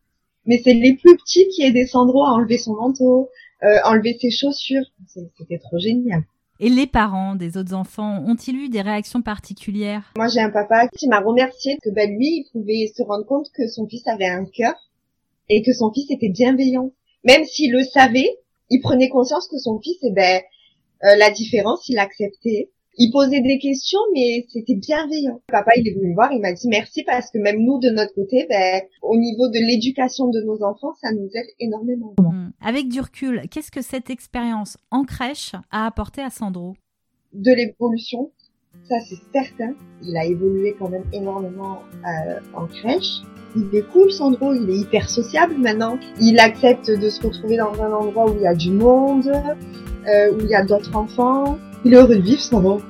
mais 0.48 0.60
c'est 0.64 0.74
les 0.74 0.96
plus 0.96 1.16
petits 1.18 1.48
qui 1.50 1.64
aidaient 1.64 1.86
Sandro 1.86 2.24
à 2.24 2.32
enlever 2.32 2.58
son 2.58 2.74
manteau, 2.74 3.30
euh, 3.64 3.78
enlever 3.86 4.18
ses 4.20 4.32
chaussures. 4.32 4.86
C'était 5.08 5.60
trop 5.60 5.78
génial. 5.78 6.24
Et 6.60 6.70
les 6.70 6.88
parents 6.88 7.36
des 7.36 7.58
autres 7.58 7.76
enfants 7.76 8.24
ont-ils 8.26 8.56
eu 8.56 8.70
des 8.70 8.82
réactions 8.82 9.22
particulières? 9.22 10.12
Moi, 10.18 10.28
j'ai 10.28 10.40
un 10.40 10.50
papa 10.50 10.88
qui 10.88 11.08
m'a 11.08 11.20
remercié 11.20 11.78
que 11.84 11.92
ben, 11.92 12.10
lui, 12.10 12.38
il 12.38 12.48
pouvait 12.52 12.92
se 12.96 13.04
rendre 13.04 13.26
compte 13.26 13.52
que 13.54 13.68
son 13.68 13.88
fils 13.88 14.08
avait 14.08 14.26
un 14.26 14.46
cœur 14.46 14.74
et 15.50 15.62
que 15.62 15.72
son 15.72 15.92
fils 15.94 16.10
était 16.10 16.30
bienveillant. 16.30 16.92
Même 17.24 17.44
s'il 17.46 17.72
le 17.72 17.84
savait, 17.84 18.30
il 18.70 18.82
prenait 18.82 19.10
conscience 19.10 19.48
que 19.48 19.60
son 19.60 19.80
fils, 19.80 19.98
eh 20.02 20.12
ben, 20.12 20.42
euh, 21.04 21.16
la 21.16 21.30
différence, 21.30 21.88
il 21.90 21.96
l'acceptait 21.96 22.72
il 22.98 23.12
posait 23.12 23.42
des 23.42 23.60
questions, 23.60 24.00
mais 24.14 24.46
c'était 24.50 24.76
bienveillant. 24.76 25.42
Papa, 25.48 25.72
il 25.78 25.88
est 25.88 25.94
venu 25.94 26.10
me 26.10 26.16
voir, 26.16 26.32
il 26.32 26.42
m'a 26.42 26.54
dit 26.54 26.68
merci 26.68 27.04
parce 27.04 27.30
que 27.30 27.38
même 27.38 27.60
nous, 27.60 27.80
de 27.80 27.90
notre 27.90 28.14
côté, 28.16 28.48
ben, 28.50 28.82
au 29.04 29.18
niveau 29.18 29.48
de 29.50 29.60
l'éducation 29.60 30.30
de 30.30 30.42
nos 30.42 30.64
enfants, 30.64 30.94
ça 31.02 31.12
nous 31.12 31.30
aide 31.34 31.48
énormément. 31.60 32.16
Mmh. 32.20 32.52
Avec 32.62 32.88
du 32.90 33.00
recul, 33.00 33.44
qu'est-ce 33.52 33.72
que 33.72 33.82
cette 33.82 34.10
expérience 34.10 34.78
en 34.92 35.04
crèche 35.04 35.54
a 35.72 35.86
apporté 35.86 36.22
à 36.22 36.30
Sandro? 36.30 36.74
De 37.34 37.52
l'évolution, 37.52 38.32
ça 38.90 38.96
c'est 39.08 39.20
certain. 39.32 39.76
Il 40.04 40.18
a 40.18 40.26
évolué 40.26 40.76
quand 40.80 40.90
même 40.90 41.06
énormément 41.14 41.80
euh, 42.06 42.40
en 42.56 42.66
crèche. 42.66 43.22
Il 43.56 43.76
est 43.76 43.88
cool, 43.92 44.12
Sandro, 44.12 44.54
il 44.54 44.70
est 44.70 44.78
hyper 44.78 45.10
sociable 45.10 45.56
maintenant. 45.58 45.98
Il 46.20 46.40
accepte 46.40 46.90
de 46.90 47.10
se 47.10 47.22
retrouver 47.22 47.58
dans 47.58 47.74
un 47.82 47.92
endroit 47.92 48.30
où 48.30 48.36
il 48.36 48.42
y 48.42 48.48
a 48.48 48.56
du 48.56 48.72
monde, 48.72 49.28
euh, 49.28 50.34
où 50.34 50.40
il 50.42 50.48
y 50.48 50.56
a 50.56 50.64
d'autres 50.64 50.96
enfants. 50.96 51.58
Il 51.86 51.94
est 51.94 51.98
heureux 51.98 52.16
de 52.16 52.22
vivre, 52.22 52.42
Sandro. 52.42 52.82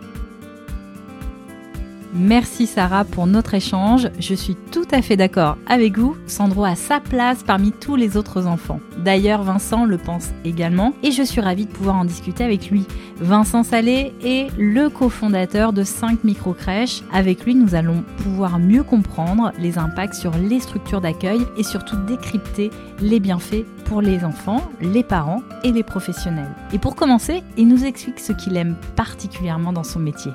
Merci 2.19 2.66
Sarah 2.66 3.06
pour 3.06 3.28
notre 3.28 3.54
échange. 3.54 4.10
Je 4.19 4.34
suis 4.34 4.56
tout 4.72 4.88
à 4.92 5.04
fait 5.04 5.16
d'accord 5.16 5.56
avec 5.68 6.00
vous. 6.00 6.18
Sandro 6.25 6.64
a 6.64 6.74
sa 6.74 7.00
place 7.00 7.44
parmi 7.44 7.72
tous 7.72 7.96
les 7.96 8.18
autres 8.18 8.48
enfants. 8.48 8.80
D'ailleurs, 8.98 9.44
Vincent 9.44 9.86
le 9.86 10.00
pense 10.00 10.30
également 10.44 10.94
et 11.04 11.12
je 11.12 11.22
suis 11.22 11.42
ravie 11.42 11.68
de 11.68 11.72
pouvoir 11.72 11.96
en 11.98 12.06
discuter 12.06 12.44
avec 12.44 12.72
lui. 12.72 12.86
Vincent 13.18 13.62
Salé 13.62 14.14
est 14.24 14.48
le 14.58 14.90
cofondateur 14.90 15.74
de 15.74 15.84
5 15.84 16.24
micro-crèches. 16.24 17.04
Avec 17.14 17.46
lui, 17.46 17.54
nous 17.54 17.75
allons 17.75 18.04
pouvoir 18.24 18.58
mieux 18.58 18.81
comprendre 18.81 19.52
les 19.60 19.78
impacts 19.78 20.16
sur 20.16 20.31
les 20.38 20.60
structures 20.60 21.02
d'accueil 21.02 21.42
et 21.56 21.64
surtout 21.64 21.98
décrypter 22.08 22.72
les 23.00 23.19
bienfaits 23.19 23.66
pour 23.86 24.02
les 24.02 24.24
enfants, 24.24 24.64
les 24.81 25.04
parents 25.04 25.44
et 25.64 25.71
les 25.71 25.83
professionnels. 25.83 26.56
Et 26.74 26.80
pour 26.80 26.95
commencer, 26.95 27.44
il 27.57 27.68
nous 27.68 27.86
explique 27.86 28.19
ce 28.19 28.33
qu'il 28.33 28.57
aime 28.57 28.76
particulièrement 28.95 29.71
dans 29.71 29.83
son 29.83 30.00
métier 30.00 30.31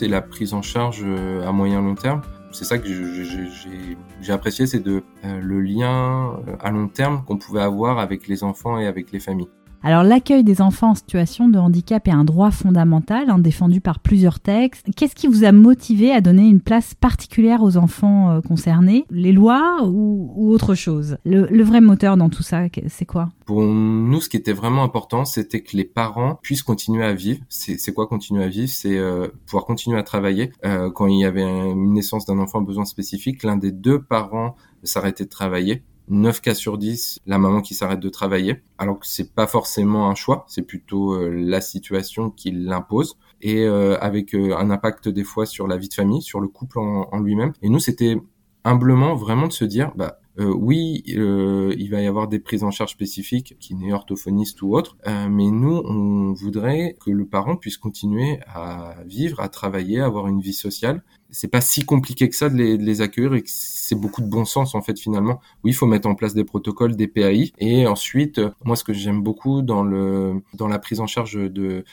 c'est 0.00 0.08
la 0.08 0.22
prise 0.22 0.54
en 0.54 0.62
charge 0.62 1.02
euh, 1.04 1.46
à 1.46 1.52
moyen 1.52 1.82
long 1.82 1.94
terme. 1.94 2.22
C'est 2.52 2.64
ça 2.64 2.78
que 2.78 2.88
j'ai 4.22 4.32
apprécié, 4.32 4.66
c'est 4.66 4.80
de 4.80 5.02
euh, 5.26 5.40
le 5.42 5.60
lien 5.60 6.40
euh, 6.48 6.56
à 6.58 6.70
long 6.70 6.88
terme 6.88 7.22
qu'on 7.26 7.36
pouvait 7.36 7.60
avoir 7.60 7.98
avec 7.98 8.26
les 8.26 8.42
enfants 8.42 8.78
et 8.78 8.86
avec 8.86 9.12
les 9.12 9.20
familles. 9.20 9.50
Alors 9.82 10.02
l'accueil 10.02 10.44
des 10.44 10.60
enfants 10.60 10.90
en 10.90 10.94
situation 10.94 11.48
de 11.48 11.58
handicap 11.58 12.06
est 12.06 12.12
un 12.12 12.24
droit 12.24 12.50
fondamental, 12.50 13.30
hein, 13.30 13.38
défendu 13.38 13.80
par 13.80 14.00
plusieurs 14.00 14.38
textes. 14.38 14.86
Qu'est-ce 14.94 15.14
qui 15.14 15.26
vous 15.26 15.44
a 15.44 15.52
motivé 15.52 16.12
à 16.12 16.20
donner 16.20 16.46
une 16.46 16.60
place 16.60 16.94
particulière 16.94 17.62
aux 17.62 17.78
enfants 17.78 18.30
euh, 18.30 18.40
concernés? 18.42 19.06
Les 19.10 19.32
lois 19.32 19.78
ou, 19.84 20.52
autre 20.52 20.74
chose? 20.74 21.16
Le, 21.24 21.62
vrai 21.62 21.80
moteur 21.80 22.16
dans 22.16 22.28
tout 22.28 22.42
ça, 22.42 22.64
c'est 22.88 23.06
quoi? 23.06 23.30
Pour 23.46 23.62
nous, 23.62 24.20
ce 24.20 24.28
qui 24.28 24.36
était 24.36 24.52
vraiment 24.52 24.82
important, 24.82 25.24
c'était 25.24 25.62
que 25.62 25.76
les 25.76 25.84
parents 25.84 26.38
puissent 26.42 26.62
continuer 26.62 27.04
à 27.04 27.14
vivre. 27.14 27.40
C'est 27.48 27.94
quoi 27.94 28.06
continuer 28.06 28.44
à 28.44 28.48
vivre? 28.48 28.68
C'est 28.68 28.98
euh, 28.98 29.28
pouvoir 29.46 29.64
continuer 29.64 29.98
à 29.98 30.02
travailler. 30.02 30.52
Euh, 30.64 30.90
quand 30.90 31.06
il 31.06 31.20
y 31.20 31.24
avait 31.24 31.42
une 31.42 31.94
naissance 31.94 32.26
d'un 32.26 32.38
enfant 32.38 32.60
à 32.60 32.64
besoin 32.64 32.84
spécifique, 32.84 33.42
l'un 33.44 33.56
des 33.56 33.72
deux 33.72 34.00
parents 34.02 34.56
s'arrêtait 34.82 35.24
de 35.24 35.30
travailler 35.30 35.82
9 36.10 36.40
cas 36.40 36.54
sur 36.54 36.76
10, 36.76 37.20
la 37.26 37.38
maman 37.38 37.62
qui 37.62 37.74
s'arrête 37.74 38.00
de 38.00 38.08
travailler, 38.08 38.62
alors 38.78 38.98
que 38.98 39.06
c'est 39.06 39.32
pas 39.32 39.46
forcément 39.46 40.10
un 40.10 40.14
choix, 40.14 40.44
c'est 40.48 40.62
plutôt 40.62 41.14
euh, 41.14 41.30
la 41.30 41.60
situation 41.60 42.30
qui 42.30 42.50
l'impose 42.50 43.16
et 43.42 43.64
euh, 43.64 43.98
avec 44.00 44.34
euh, 44.34 44.56
un 44.56 44.70
impact 44.70 45.08
des 45.08 45.24
fois 45.24 45.46
sur 45.46 45.66
la 45.66 45.76
vie 45.76 45.88
de 45.88 45.94
famille, 45.94 46.22
sur 46.22 46.40
le 46.40 46.48
couple 46.48 46.78
en, 46.78 47.18
lui-même. 47.20 47.52
Et 47.62 47.68
nous, 47.68 47.78
c'était 47.78 48.16
humblement 48.64 49.14
vraiment 49.14 49.46
de 49.46 49.52
se 49.52 49.64
dire, 49.64 49.92
bah 49.96 50.18
euh, 50.38 50.52
oui, 50.52 51.02
il 51.06 51.90
va 51.90 52.00
y 52.00 52.06
avoir 52.06 52.28
des 52.28 52.38
prises 52.38 52.64
en 52.64 52.70
charge 52.70 52.92
spécifiques, 52.92 53.56
qui 53.58 53.74
n'est 53.74 53.92
orthophoniste 53.92 54.62
ou 54.62 54.74
autre, 54.74 54.96
mais 55.06 55.50
nous, 55.50 55.82
on 55.84 56.32
voudrait 56.32 56.96
que 57.00 57.10
le 57.10 57.26
parent 57.26 57.56
puisse 57.56 57.76
continuer 57.76 58.38
à 58.46 58.94
vivre, 59.04 59.40
à 59.40 59.48
travailler, 59.48 60.00
à 60.00 60.06
avoir 60.06 60.28
une 60.28 60.40
vie 60.40 60.54
sociale. 60.54 61.02
C'est 61.32 61.48
pas 61.48 61.60
si 61.60 61.84
compliqué 61.84 62.28
que 62.28 62.36
ça 62.36 62.48
de 62.48 62.56
les, 62.56 63.00
accueillir 63.00 63.34
et 63.34 63.42
c'est 63.46 63.94
beaucoup 63.94 64.20
de 64.20 64.28
bon 64.28 64.44
sens 64.44 64.74
en 64.74 64.82
fait 64.82 64.98
finalement. 64.98 65.40
Oui, 65.64 65.70
il 65.70 65.74
faut 65.74 65.86
mettre 65.86 66.08
en 66.08 66.14
place 66.14 66.34
des 66.34 66.44
protocoles, 66.44 66.96
des 66.96 67.08
PAI, 67.08 67.52
et 67.58 67.86
ensuite, 67.86 68.40
moi, 68.64 68.76
ce 68.76 68.84
que 68.84 68.92
j'aime 68.92 69.22
beaucoup 69.22 69.62
dans 69.62 69.82
le 69.82 70.42
dans 70.54 70.68
la 70.68 70.78
prise 70.78 71.00
en 71.00 71.06
charge 71.06 71.34
de 71.34 71.84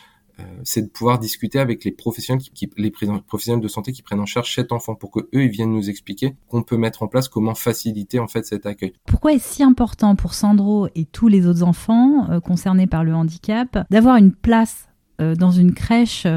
c'est 0.63 0.83
de 0.83 0.87
pouvoir 0.87 1.17
discuter 1.17 1.59
avec 1.59 1.83
les 1.83 1.91
professionnels 1.91 2.43
qui, 2.43 2.69
les 2.77 2.91
professionnels 3.27 3.61
de 3.61 3.67
santé 3.67 3.91
qui 3.91 4.03
prennent 4.03 4.19
en 4.19 4.27
charge 4.27 4.53
cet 4.53 4.71
enfant 4.71 4.93
pour 4.93 5.09
que 5.09 5.21
eux 5.33 5.43
ils 5.43 5.49
viennent 5.49 5.71
nous 5.71 5.89
expliquer 5.89 6.35
qu'on 6.47 6.61
peut 6.61 6.77
mettre 6.77 7.01
en 7.01 7.07
place 7.07 7.27
comment 7.27 7.55
faciliter 7.55 8.19
en 8.19 8.27
fait 8.27 8.45
cet 8.45 8.65
accueil. 8.67 8.93
Pourquoi 9.07 9.33
est-ce 9.33 9.55
si 9.55 9.63
important 9.63 10.15
pour 10.15 10.35
Sandro 10.35 10.89
et 10.93 11.05
tous 11.05 11.27
les 11.27 11.47
autres 11.47 11.63
enfants 11.63 12.39
concernés 12.41 12.85
par 12.85 13.03
le 13.03 13.15
handicap 13.15 13.85
d'avoir 13.89 14.17
une 14.17 14.31
place 14.31 14.87
dans 15.19 15.51
une 15.51 15.73
crèche 15.73 16.27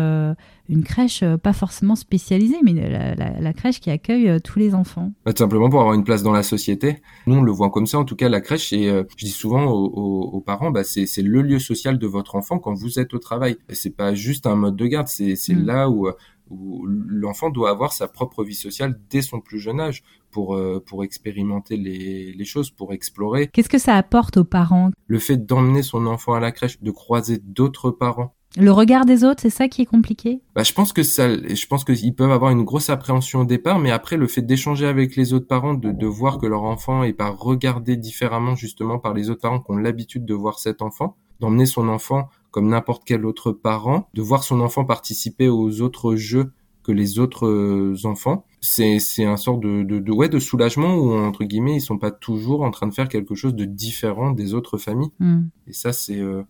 une 0.70 0.84
crèche 0.84 1.22
euh, 1.24 1.36
pas 1.36 1.52
forcément 1.52 1.96
spécialisée, 1.96 2.58
mais 2.62 2.72
la, 2.72 3.52
crèche 3.52 3.80
qui 3.80 3.90
accueille 3.90 4.28
euh, 4.28 4.38
tous 4.38 4.58
les 4.58 4.74
enfants. 4.74 5.12
Bah, 5.24 5.32
tout 5.32 5.42
simplement 5.42 5.68
pour 5.68 5.80
avoir 5.80 5.94
une 5.94 6.04
place 6.04 6.22
dans 6.22 6.32
la 6.32 6.44
société. 6.44 7.02
Nous, 7.26 7.34
on 7.34 7.42
le 7.42 7.50
voit 7.50 7.70
comme 7.70 7.86
ça. 7.86 7.98
En 7.98 8.04
tout 8.04 8.14
cas, 8.14 8.28
la 8.28 8.40
crèche, 8.40 8.72
et 8.72 8.88
euh, 8.88 9.02
je 9.16 9.26
dis 9.26 9.32
souvent 9.32 9.66
aux, 9.66 10.40
parents, 10.40 10.70
bah, 10.70 10.84
c'est 10.84 11.22
le 11.22 11.42
lieu 11.42 11.58
social 11.58 11.98
de 11.98 12.06
votre 12.06 12.36
enfant 12.36 12.58
quand 12.58 12.72
vous 12.72 13.00
êtes 13.00 13.12
au 13.14 13.18
travail. 13.18 13.56
C'est 13.70 13.96
pas 13.96 14.14
juste 14.14 14.46
un 14.46 14.54
mode 14.54 14.76
de 14.76 14.86
garde, 14.86 15.08
c'est 15.08 15.34
mm. 15.48 15.64
là 15.64 15.90
où 15.90 16.08
où 16.48 16.84
l'enfant 16.84 17.48
doit 17.48 17.70
avoir 17.70 17.92
sa 17.92 18.08
propre 18.08 18.42
vie 18.42 18.56
sociale 18.56 19.00
dès 19.08 19.22
son 19.22 19.38
plus 19.38 19.60
jeune 19.60 19.78
âge 19.78 20.02
pour 20.32 20.60
pour 20.84 21.04
expérimenter 21.04 21.76
les, 21.76 22.32
les 22.32 22.44
choses, 22.44 22.70
pour 22.70 22.92
explorer. 22.92 23.46
Qu'est-ce 23.52 23.68
que 23.68 23.78
ça 23.78 23.94
apporte 23.94 24.36
aux 24.36 24.44
parents? 24.44 24.90
Le 25.06 25.18
fait 25.20 25.36
d'emmener 25.36 25.82
son 25.82 26.06
enfant 26.06 26.34
à 26.34 26.40
la 26.40 26.50
crèche, 26.50 26.80
de 26.82 26.90
croiser 26.90 27.38
d'autres 27.38 27.92
parents, 27.92 28.34
le 28.56 28.72
regard 28.72 29.04
des 29.04 29.24
autres, 29.24 29.40
c'est 29.42 29.50
ça 29.50 29.68
qui 29.68 29.82
est 29.82 29.86
compliqué? 29.86 30.40
Bah, 30.54 30.62
Je 30.62 30.72
pense 30.72 30.92
que 30.92 31.02
ça, 31.02 31.28
je 31.36 31.66
pense 31.66 31.84
qu'ils 31.84 32.14
peuvent 32.14 32.32
avoir 32.32 32.50
une 32.50 32.64
grosse 32.64 32.90
appréhension 32.90 33.40
au 33.40 33.44
départ, 33.44 33.78
mais 33.78 33.90
après 33.90 34.16
le 34.16 34.26
fait 34.26 34.42
d'échanger 34.42 34.86
avec 34.86 35.16
les 35.16 35.32
autres 35.32 35.46
parents, 35.46 35.74
de, 35.74 35.92
de 35.92 36.06
voir 36.06 36.38
que 36.38 36.46
leur 36.46 36.64
enfant 36.64 37.04
est 37.04 37.12
pas 37.12 37.30
regardé 37.30 37.96
différemment 37.96 38.56
justement 38.56 38.98
par 38.98 39.14
les 39.14 39.30
autres 39.30 39.42
parents 39.42 39.60
qui 39.60 39.70
ont 39.70 39.76
l'habitude 39.76 40.24
de 40.24 40.34
voir 40.34 40.58
cet 40.58 40.82
enfant, 40.82 41.16
d'emmener 41.38 41.66
son 41.66 41.88
enfant 41.88 42.28
comme 42.50 42.68
n'importe 42.68 43.04
quel 43.04 43.24
autre 43.24 43.52
parent, 43.52 44.08
de 44.14 44.22
voir 44.22 44.42
son 44.42 44.60
enfant 44.60 44.84
participer 44.84 45.48
aux 45.48 45.80
autres 45.80 46.16
jeux 46.16 46.52
que 46.82 46.92
les 46.92 47.18
autres 47.18 47.46
euh, 47.46 47.94
enfants, 48.04 48.46
c'est 48.60 48.98
c'est 48.98 49.24
un 49.24 49.36
sort 49.36 49.58
de, 49.58 49.82
de, 49.82 49.98
de 49.98 50.12
ouais 50.12 50.28
de 50.28 50.38
soulagement 50.38 50.94
où 50.94 51.12
entre 51.12 51.44
guillemets 51.44 51.76
ils 51.76 51.80
sont 51.80 51.98
pas 51.98 52.10
toujours 52.10 52.62
en 52.62 52.70
train 52.70 52.86
de 52.86 52.94
faire 52.94 53.08
quelque 53.08 53.34
chose 53.34 53.54
de 53.54 53.64
différent 53.64 54.30
des 54.30 54.54
autres 54.54 54.78
familles. 54.78 55.12
Hmm. 55.20 55.42
Et 55.66 55.72
ça 55.72 55.92
c'est 55.92 56.18
euh, 56.18 56.42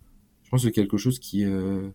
je 0.50 0.56
pense 0.56 0.62
que 0.62 0.68
c'est 0.68 0.72
quelque 0.72 0.96
chose 0.96 1.20
qui 1.20 1.44
euh, 1.44 1.90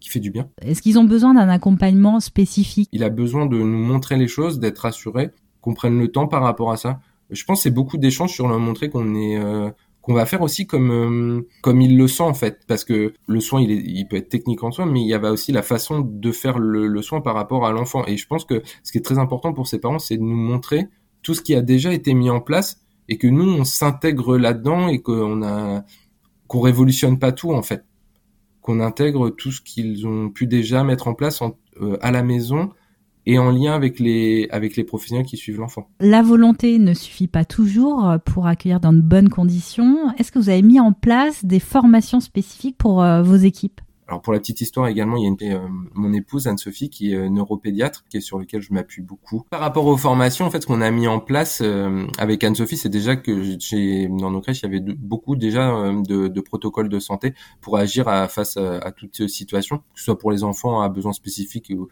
qui 0.00 0.08
fait 0.08 0.18
du 0.18 0.32
bien. 0.32 0.48
Est-ce 0.60 0.82
qu'ils 0.82 0.98
ont 0.98 1.04
besoin 1.04 1.34
d'un 1.34 1.48
accompagnement 1.48 2.18
spécifique? 2.18 2.88
Il 2.90 3.04
a 3.04 3.10
besoin 3.10 3.46
de 3.46 3.56
nous 3.56 3.78
montrer 3.78 4.16
les 4.16 4.26
choses, 4.26 4.58
d'être 4.58 4.80
rassuré, 4.80 5.30
qu'on 5.60 5.72
prenne 5.72 5.96
le 6.00 6.08
temps 6.08 6.26
par 6.26 6.42
rapport 6.42 6.72
à 6.72 6.76
ça. 6.76 6.98
Je 7.30 7.44
pense 7.44 7.60
que 7.60 7.62
c'est 7.62 7.70
beaucoup 7.70 7.98
d'échanges 7.98 8.32
sur 8.32 8.48
leur 8.48 8.58
montrer 8.58 8.90
qu'on 8.90 9.14
est 9.14 9.38
euh, 9.38 9.70
qu'on 10.00 10.14
va 10.14 10.26
faire 10.26 10.42
aussi 10.42 10.66
comme 10.66 10.90
euh, 10.90 11.48
comme 11.62 11.80
il 11.80 11.96
le 11.96 12.08
sent 12.08 12.24
en 12.24 12.34
fait 12.34 12.62
parce 12.66 12.82
que 12.84 13.14
le 13.28 13.40
soin 13.40 13.62
il, 13.62 13.70
est, 13.70 13.76
il 13.76 14.08
peut 14.08 14.16
être 14.16 14.28
technique 14.28 14.64
en 14.64 14.72
soi 14.72 14.84
mais 14.84 15.00
il 15.00 15.06
y 15.06 15.14
avait 15.14 15.28
aussi 15.28 15.52
la 15.52 15.62
façon 15.62 16.00
de 16.00 16.32
faire 16.32 16.58
le, 16.58 16.88
le 16.88 17.02
soin 17.02 17.20
par 17.20 17.36
rapport 17.36 17.64
à 17.64 17.70
l'enfant 17.70 18.04
et 18.08 18.16
je 18.16 18.26
pense 18.26 18.44
que 18.44 18.62
ce 18.82 18.90
qui 18.90 18.98
est 18.98 19.02
très 19.02 19.18
important 19.18 19.52
pour 19.52 19.68
ses 19.68 19.78
parents 19.78 20.00
c'est 20.00 20.16
de 20.16 20.22
nous 20.22 20.34
montrer 20.34 20.88
tout 21.22 21.34
ce 21.34 21.40
qui 21.40 21.54
a 21.54 21.62
déjà 21.62 21.92
été 21.92 22.14
mis 22.14 22.30
en 22.30 22.40
place 22.40 22.80
et 23.08 23.16
que 23.16 23.28
nous 23.28 23.48
on 23.48 23.62
s'intègre 23.62 24.36
là-dedans 24.36 24.88
et 24.88 25.00
qu'on 25.00 25.44
a 25.44 25.84
qu'on 26.48 26.60
révolutionne 26.60 27.20
pas 27.20 27.30
tout 27.30 27.52
en 27.52 27.62
fait 27.62 27.84
qu'on 28.62 28.80
intègre 28.80 29.30
tout 29.30 29.52
ce 29.52 29.60
qu'ils 29.60 30.06
ont 30.06 30.30
pu 30.30 30.46
déjà 30.46 30.84
mettre 30.84 31.08
en 31.08 31.14
place 31.14 31.42
euh, 31.80 31.96
à 32.00 32.10
la 32.10 32.22
maison 32.22 32.70
et 33.26 33.38
en 33.38 33.50
lien 33.50 33.74
avec 33.74 34.00
les, 34.00 34.48
avec 34.50 34.76
les 34.76 34.84
professionnels 34.84 35.26
qui 35.26 35.36
suivent 35.36 35.60
l'enfant. 35.60 35.88
La 36.00 36.22
volonté 36.22 36.78
ne 36.78 36.94
suffit 36.94 37.28
pas 37.28 37.44
toujours 37.44 38.16
pour 38.24 38.46
accueillir 38.46 38.80
dans 38.80 38.92
de 38.92 39.00
bonnes 39.00 39.28
conditions. 39.28 40.12
Est-ce 40.18 40.32
que 40.32 40.38
vous 40.38 40.48
avez 40.48 40.62
mis 40.62 40.80
en 40.80 40.92
place 40.92 41.44
des 41.44 41.60
formations 41.60 42.20
spécifiques 42.20 42.76
pour 42.78 43.02
euh, 43.02 43.22
vos 43.22 43.36
équipes? 43.36 43.80
Alors 44.08 44.20
pour 44.20 44.32
la 44.32 44.40
petite 44.40 44.60
histoire 44.60 44.88
également, 44.88 45.16
il 45.16 45.22
y 45.22 45.26
a 45.26 45.28
une, 45.28 45.54
euh, 45.54 45.68
mon 45.94 46.12
épouse 46.12 46.48
Anne-Sophie 46.48 46.90
qui 46.90 47.12
est 47.12 47.16
euh, 47.16 47.28
neuropédiatre, 47.28 48.04
qui 48.08 48.16
est 48.16 48.20
sur 48.20 48.38
lequel 48.38 48.60
je 48.60 48.72
m'appuie 48.72 49.02
beaucoup. 49.02 49.46
Par 49.50 49.60
rapport 49.60 49.86
aux 49.86 49.96
formations, 49.96 50.44
en 50.44 50.50
fait, 50.50 50.60
ce 50.60 50.66
qu'on 50.66 50.80
a 50.80 50.90
mis 50.90 51.06
en 51.06 51.20
place 51.20 51.60
euh, 51.62 52.06
avec 52.18 52.42
Anne-Sophie, 52.42 52.76
c'est 52.76 52.88
déjà 52.88 53.16
que 53.16 53.56
j'ai 53.60 54.08
dans 54.08 54.30
nos 54.30 54.40
crèches, 54.40 54.60
il 54.62 54.72
y 54.72 54.76
avait 54.76 54.80
beaucoup 54.80 55.36
déjà 55.36 55.92
de, 55.92 56.28
de, 56.28 56.40
protocoles 56.40 56.88
de 56.88 56.98
santé 56.98 57.34
pour 57.60 57.76
agir 57.76 58.08
à, 58.08 58.26
face 58.28 58.56
à, 58.56 58.90
toute 58.92 59.28
situation, 59.28 59.78
que 59.78 59.84
ce 59.94 60.04
soit 60.04 60.18
pour 60.18 60.32
les 60.32 60.42
enfants 60.42 60.80
à 60.82 60.88
besoins 60.88 61.12
spécifiques 61.12 61.72
ou, 61.74 61.88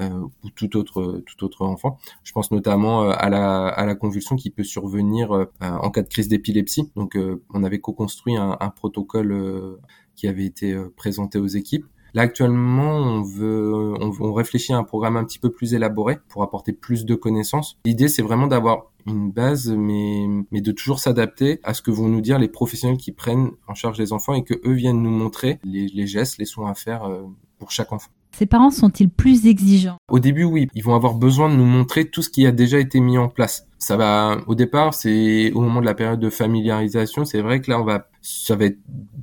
ou 0.00 0.50
tout 0.54 0.76
autre 0.76 1.22
tout 1.26 1.44
autre 1.44 1.66
enfant. 1.66 1.98
Je 2.22 2.32
pense 2.32 2.50
notamment 2.52 3.10
à 3.10 3.28
la 3.28 3.66
à 3.66 3.84
la 3.84 3.94
convulsion 3.94 4.36
qui 4.36 4.50
peut 4.50 4.62
survenir 4.62 5.46
en 5.60 5.90
cas 5.90 6.02
de 6.02 6.08
crise 6.08 6.28
d'épilepsie. 6.28 6.90
Donc 6.94 7.18
on 7.52 7.64
avait 7.64 7.80
co-construit 7.80 8.36
un, 8.36 8.56
un 8.60 8.70
protocole 8.70 9.78
qui 10.18 10.28
avait 10.28 10.44
été 10.44 10.72
euh, 10.72 10.92
présenté 10.96 11.38
aux 11.38 11.46
équipes. 11.46 11.86
Là 12.14 12.22
actuellement, 12.22 12.96
on 12.96 13.22
veut, 13.22 13.94
on, 14.00 14.32
réfléchit 14.32 14.72
à 14.72 14.78
un 14.78 14.82
programme 14.82 15.16
un 15.16 15.24
petit 15.24 15.38
peu 15.38 15.50
plus 15.50 15.74
élaboré 15.74 16.18
pour 16.28 16.42
apporter 16.42 16.72
plus 16.72 17.04
de 17.04 17.14
connaissances. 17.14 17.78
L'idée, 17.84 18.08
c'est 18.08 18.22
vraiment 18.22 18.46
d'avoir 18.46 18.90
une 19.06 19.30
base, 19.30 19.70
mais, 19.70 20.26
mais 20.50 20.60
de 20.60 20.72
toujours 20.72 20.98
s'adapter 21.00 21.60
à 21.64 21.74
ce 21.74 21.82
que 21.82 21.90
vont 21.90 22.08
nous 22.08 22.20
dire 22.20 22.38
les 22.38 22.48
professionnels 22.48 22.96
qui 22.96 23.12
prennent 23.12 23.50
en 23.68 23.74
charge 23.74 23.98
les 23.98 24.12
enfants 24.12 24.34
et 24.34 24.42
que 24.42 24.54
eux 24.64 24.72
viennent 24.72 25.02
nous 25.02 25.10
montrer 25.10 25.60
les, 25.64 25.86
les 25.88 26.06
gestes, 26.06 26.38
les 26.38 26.46
soins 26.46 26.70
à 26.70 26.74
faire 26.74 27.04
euh, 27.04 27.22
pour 27.58 27.70
chaque 27.70 27.92
enfant. 27.92 28.10
Ces 28.32 28.46
parents 28.46 28.70
sont-ils 28.70 29.10
plus 29.10 29.46
exigeants? 29.46 29.96
Au 30.08 30.18
début, 30.18 30.44
oui. 30.44 30.68
Ils 30.74 30.84
vont 30.84 30.94
avoir 30.94 31.14
besoin 31.14 31.48
de 31.48 31.56
nous 31.56 31.64
montrer 31.64 32.04
tout 32.04 32.22
ce 32.22 32.28
qui 32.28 32.46
a 32.46 32.52
déjà 32.52 32.78
été 32.78 33.00
mis 33.00 33.18
en 33.18 33.28
place. 33.28 33.66
Ça 33.78 33.96
va, 33.96 34.38
au 34.46 34.54
départ, 34.54 34.94
c'est 34.94 35.50
au 35.52 35.60
moment 35.60 35.80
de 35.80 35.86
la 35.86 35.94
période 35.94 36.20
de 36.20 36.30
familiarisation, 36.30 37.24
c'est 37.24 37.40
vrai 37.40 37.60
que 37.60 37.70
là, 37.70 37.80
on 37.80 37.84
va, 37.84 38.08
ça 38.28 38.56
va 38.56 38.66
être 38.66 38.78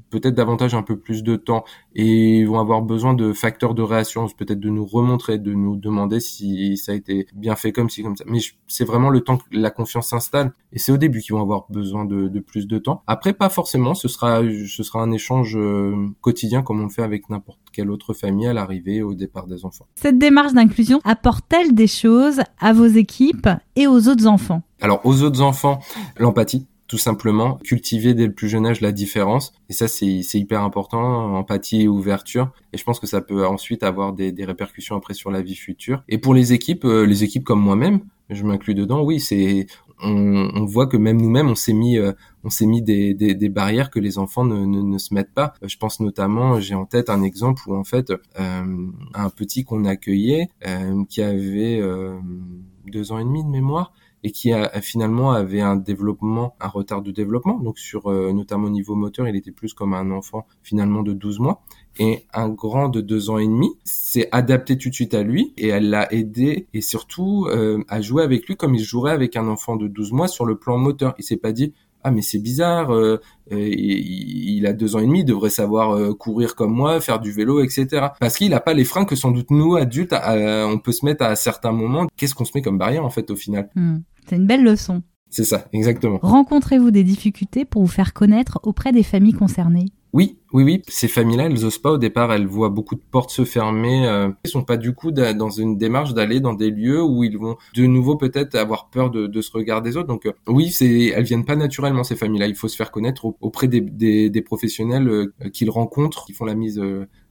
peut-être 0.10 0.34
davantage 0.34 0.74
un 0.74 0.82
peu 0.82 0.98
plus 0.98 1.22
de 1.22 1.36
temps 1.36 1.64
et 1.94 2.40
ils 2.40 2.48
vont 2.48 2.60
avoir 2.60 2.82
besoin 2.82 3.14
de 3.14 3.34
facteurs 3.34 3.76
de 3.76 3.84
réassurance, 3.84 4.34
peut-être 4.34 4.60
de 4.60 4.70
nous 4.70 4.86
remontrer, 4.86 5.38
de 5.38 5.54
nous 5.54 5.76
demander 5.76 6.20
si 6.20 6.76
ça 6.78 6.94
a 6.94 6.96
été 6.96 7.28
bien 7.36 7.56
fait 7.56 7.72
comme 7.72 7.90
ci, 7.90 8.02
comme 8.02 8.16
ça. 8.16 8.24
Mais 8.28 8.40
c'est 8.68 8.84
vraiment 8.86 9.10
le 9.10 9.22
temps 9.22 9.38
que 9.38 9.44
la 9.52 9.70
confiance 9.70 10.08
s'installe 10.08 10.54
et 10.74 10.80
c'est 10.80 10.92
au 10.92 10.98
début 10.98 11.22
qu'ils 11.22 11.36
vont 11.36 11.42
avoir 11.42 11.66
besoin 11.70 12.06
de, 12.06 12.28
de, 12.30 12.40
plus 12.40 12.68
de 12.68 12.78
temps. 12.80 13.04
Après, 13.06 13.34
pas 13.34 13.50
forcément, 13.50 13.94
ce 13.94 14.08
sera, 14.08 14.42
ce 14.42 14.84
sera 14.84 15.02
un 15.04 15.12
échange 15.12 15.56
euh, 15.56 16.08
quotidien 16.22 16.64
comme 16.64 16.80
on 16.82 16.86
le 16.86 16.90
fait 16.90 17.04
avec 17.04 17.30
n'importe 17.30 17.60
quelle 17.72 17.92
autre 17.92 18.14
famille 18.14 18.48
à 18.48 18.54
l'arrivée, 18.54 19.04
au 19.04 19.14
départ 19.14 19.46
des 19.46 19.66
enfants. 19.66 19.86
Cette 19.96 20.18
démarche 20.18 20.54
d'inclusion 20.54 21.00
apporte-t-elle 21.04 21.76
des 21.76 21.88
choses 21.88 22.42
à 22.60 22.74
vos 22.74 22.88
équipes 22.88 23.50
et 23.76 23.86
aux 23.86 24.08
autres 24.08 24.26
enfants? 24.26 24.64
Alors, 24.82 25.02
aux 25.06 25.22
autres 25.24 25.42
enfants, 25.42 25.80
l'empathie 26.18 26.68
tout 26.88 26.98
simplement 26.98 27.58
cultiver 27.64 28.14
dès 28.14 28.28
le 28.28 28.34
plus 28.34 28.48
jeune 28.48 28.66
âge 28.66 28.82
la 28.82 28.92
différence. 28.92 29.54
Et 29.70 29.74
ça 29.74 29.88
c'est 29.88 30.22
hyper 30.34 30.62
important 30.62 31.36
empathie 31.36 31.84
et 31.84 31.88
ouverture. 31.88 32.52
Et 32.74 32.78
je 32.78 32.84
pense 32.84 33.00
que 33.00 33.08
ça 33.08 33.22
peut 33.22 33.46
ensuite 33.46 33.84
avoir 33.84 34.14
des, 34.14 34.32
des 34.32 34.46
répercussions 34.46 34.96
après 34.96 35.14
sur 35.14 35.32
la 35.32 35.42
vie 35.42 35.56
future. 35.56 36.04
Et 36.08 36.18
pour 36.18 36.34
les 36.34 36.54
équipes 36.54 36.86
euh, 36.86 37.06
les 37.06 37.24
équipes 37.24 37.44
comme 37.44 37.62
moi-même 37.62 38.02
je 38.30 38.44
m'inclus 38.44 38.74
dedans 38.74 39.04
oui 39.04 39.20
c'est 39.20 39.68
on, 40.02 40.50
on, 40.54 40.66
voit 40.66 40.88
que 40.88 40.98
même 40.98 41.22
nous-mêmes 41.22 41.48
on 41.48 41.56
s'est 41.56 41.74
mis 41.74 41.98
euh, 41.98 42.12
on 42.44 42.50
s'est 42.50 42.66
mis 42.66 42.82
des, 42.82 43.14
des, 43.14 43.34
des, 43.34 43.50
barrières 43.50 43.90
que 43.90 44.00
les 44.00 44.18
enfants 44.18 44.44
ne, 44.44 44.66
ne, 44.66 44.98
se 44.98 45.14
mettent 45.14 45.34
pas. 45.34 45.54
Euh, 45.64 45.68
je 45.68 45.78
pense 45.78 46.00
notamment 46.00 46.60
j'ai 46.60 46.76
en 46.76 46.86
tête 46.86 47.10
un 47.10 47.22
exemple 47.24 47.62
où 47.68 47.76
en 47.76 47.84
fait 47.84 48.12
un 48.36 49.30
petit 49.30 49.64
qu'on 49.64 49.86
accueillait 49.86 50.50
qui 51.10 51.22
avait 51.22 51.82
deux 52.88 53.12
ans 53.12 53.20
et 53.20 53.24
demi 53.24 53.44
de 53.44 53.50
mémoire 53.50 53.94
et 54.26 54.32
qui 54.32 54.52
a, 54.52 54.82
finalement 54.82 55.34
avait 55.34 55.62
un 55.62 55.76
développement, 55.76 56.56
un 56.60 56.68
retard 56.68 57.04
de 57.04 57.12
développement. 57.12 57.60
Donc 57.60 57.78
sur 57.78 58.08
euh, 58.08 58.34
notamment 58.34 58.66
au 58.66 58.72
niveau 58.72 58.96
moteur, 58.96 59.28
il 59.28 59.36
était 59.36 59.52
plus 59.52 59.76
comme 59.76 59.94
un 59.94 60.10
enfant 60.10 60.48
finalement 60.64 61.04
de 61.04 61.14
12 61.14 61.40
mois. 61.40 61.62
Et 62.00 62.26
un 62.34 62.50
grand 62.50 62.90
de 62.90 63.02
deux 63.02 63.30
ans 63.30 63.38
et 63.38 63.46
demi 63.46 63.70
s'est 63.84 64.28
adapté 64.32 64.80
tout 64.80 64.90
de 64.90 64.96
suite 64.96 65.14
à 65.14 65.22
lui 65.22 65.54
et 65.58 65.68
elle 65.68 65.92
l'a 65.92 66.12
aidé 66.12 66.66
et 66.74 66.82
surtout 66.82 67.46
euh, 67.52 67.84
à 67.88 68.02
jouer 68.02 68.24
avec 68.24 68.48
lui 68.48 68.58
comme 68.58 68.74
il 68.74 68.84
jouerait 68.84 69.12
avec 69.12 69.36
un 69.36 69.48
enfant 69.48 69.76
de 69.76 69.88
12 69.88 70.12
mois 70.12 70.28
sur 70.28 70.46
le 70.46 70.58
plan 70.58 70.80
moteur. 70.80 71.14
Il 71.20 71.24
s'est 71.24 71.38
pas 71.38 71.52
dit 71.52 71.74
ah 72.04 72.10
mais 72.10 72.24
c'est 72.24 72.40
bizarre, 72.40 72.94
euh, 72.94 73.20
il, 73.52 74.66
a 74.68 74.74
deux 74.74 74.96
ans 74.96 75.00
et 75.00 75.06
demi, 75.06 75.20
il 75.22 75.26
devrait 75.26 75.50
savoir 75.50 76.16
courir 76.18 76.56
comme 76.56 76.72
moi, 76.72 77.00
faire 77.02 77.20
du 77.20 77.32
vélo, 77.32 77.64
etc. 77.64 78.10
Parce 78.20 78.38
qu'il 78.38 78.52
n'a 78.52 78.60
pas 78.60 78.76
les 78.76 78.86
freins 78.86 79.06
que 79.06 79.16
sans 79.16 79.32
doute 79.32 79.50
nous 79.50 79.76
adultes, 79.76 80.14
on 80.14 80.78
peut 80.78 80.92
se 80.92 81.04
mettre 81.04 81.26
à 81.26 81.36
certains 81.36 81.72
moments. 81.72 82.06
Qu'est-ce 82.16 82.36
qu'on 82.36 82.46
se 82.46 82.52
met 82.54 82.62
comme 82.62 82.78
barrière 82.78 83.04
en 83.04 83.10
fait 83.10 83.32
au 83.32 83.36
final? 83.36 83.70
Hmm. 83.74 84.02
C'est 84.28 84.36
une 84.36 84.48
belle 84.48 84.64
leçon. 84.64 85.04
C'est 85.30 85.44
ça, 85.44 85.68
exactement. 85.74 86.20
Rencontrez-vous 86.22 86.92
des 86.92 87.04
difficultés 87.04 87.66
pour 87.66 87.82
vous 87.82 87.92
faire 87.92 88.14
connaître 88.14 88.60
auprès 88.64 88.92
des 88.92 89.04
familles 89.04 89.34
concernées 89.34 89.88
oui, 90.16 90.40
oui, 90.54 90.64
oui. 90.64 90.82
Ces 90.88 91.10
familles-là, 91.10 91.48
elles 91.48 91.66
osent 91.66 91.78
pas 91.78 91.92
au 91.92 91.98
départ. 91.98 92.32
Elles 92.32 92.48
voient 92.48 92.70
beaucoup 92.70 92.96
de 92.96 93.02
portes 93.02 93.32
se 93.32 93.44
fermer. 93.44 94.08
Euh, 94.08 94.30
ils 94.46 94.50
sont 94.50 94.64
pas 94.64 94.78
du 94.78 94.94
coup 94.94 95.12
dans 95.12 95.50
une 95.50 95.78
démarche 95.78 96.14
d'aller 96.14 96.40
dans 96.40 96.54
des 96.54 96.72
lieux 96.72 97.04
où 97.04 97.26
ils 97.26 97.38
vont 97.38 97.58
de 97.76 97.86
nouveau 97.86 98.16
peut-être 98.16 98.56
avoir 98.56 98.90
peur 98.90 99.12
de, 99.12 99.42
se 99.42 99.52
regarder 99.52 99.90
des 99.90 99.98
autres. 99.98 100.08
Donc 100.08 100.26
euh, 100.26 100.32
oui, 100.48 100.72
c'est, 100.72 101.08
elles 101.08 101.26
viennent 101.26 101.44
pas 101.44 101.58
naturellement 101.58 102.06
ces 102.06 102.16
familles-là. 102.16 102.48
Il 102.48 102.56
faut 102.56 102.70
se 102.70 102.78
faire 102.78 102.92
connaître 102.92 103.26
auprès 103.42 103.68
des, 103.68 104.42
professionnels 104.46 105.10
euh, 105.10 105.34
qu'ils 105.52 105.70
rencontrent, 105.70 106.24
qui 106.26 106.32
font 106.32 106.46
la 106.46 106.56
mise 106.56 106.82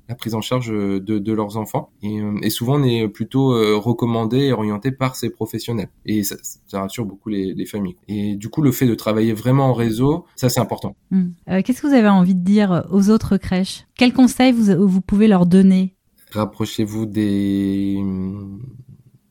la 0.08 0.14
prise 0.14 0.34
en 0.34 0.40
charge 0.40 0.68
de, 0.68 0.98
de 0.98 1.32
leurs 1.32 1.56
enfants. 1.56 1.90
Et, 2.02 2.20
euh, 2.20 2.38
et, 2.42 2.50
souvent, 2.50 2.80
on 2.80 2.84
est 2.84 3.08
plutôt 3.08 3.54
euh, 3.54 3.76
recommandé 3.76 4.38
et 4.38 4.52
orienté 4.52 4.92
par 4.92 5.16
ces 5.16 5.30
professionnels. 5.30 5.88
Et 6.04 6.22
ça, 6.24 6.36
ça 6.66 6.80
rassure 6.80 7.04
beaucoup 7.04 7.28
les, 7.28 7.54
les, 7.54 7.66
familles. 7.66 7.96
Et 8.08 8.36
du 8.36 8.48
coup, 8.48 8.62
le 8.62 8.72
fait 8.72 8.86
de 8.86 8.94
travailler 8.94 9.32
vraiment 9.32 9.70
en 9.70 9.72
réseau, 9.72 10.26
ça 10.36 10.48
c'est 10.48 10.60
important. 10.60 10.96
Hmm. 11.10 11.28
Euh, 11.48 11.62
Qu'est-ce 11.62 11.82
que 11.82 11.86
vous 11.86 11.94
avez 11.94 12.08
envie 12.08 12.34
de 12.34 12.44
dire 12.44 12.86
aux 12.90 13.10
autres 13.10 13.36
crèches? 13.36 13.86
Quels 13.96 14.12
conseils 14.12 14.52
vous, 14.52 14.86
vous 14.86 15.00
pouvez 15.00 15.28
leur 15.28 15.46
donner? 15.46 15.94
Rapprochez-vous 16.32 17.06
des 17.06 18.02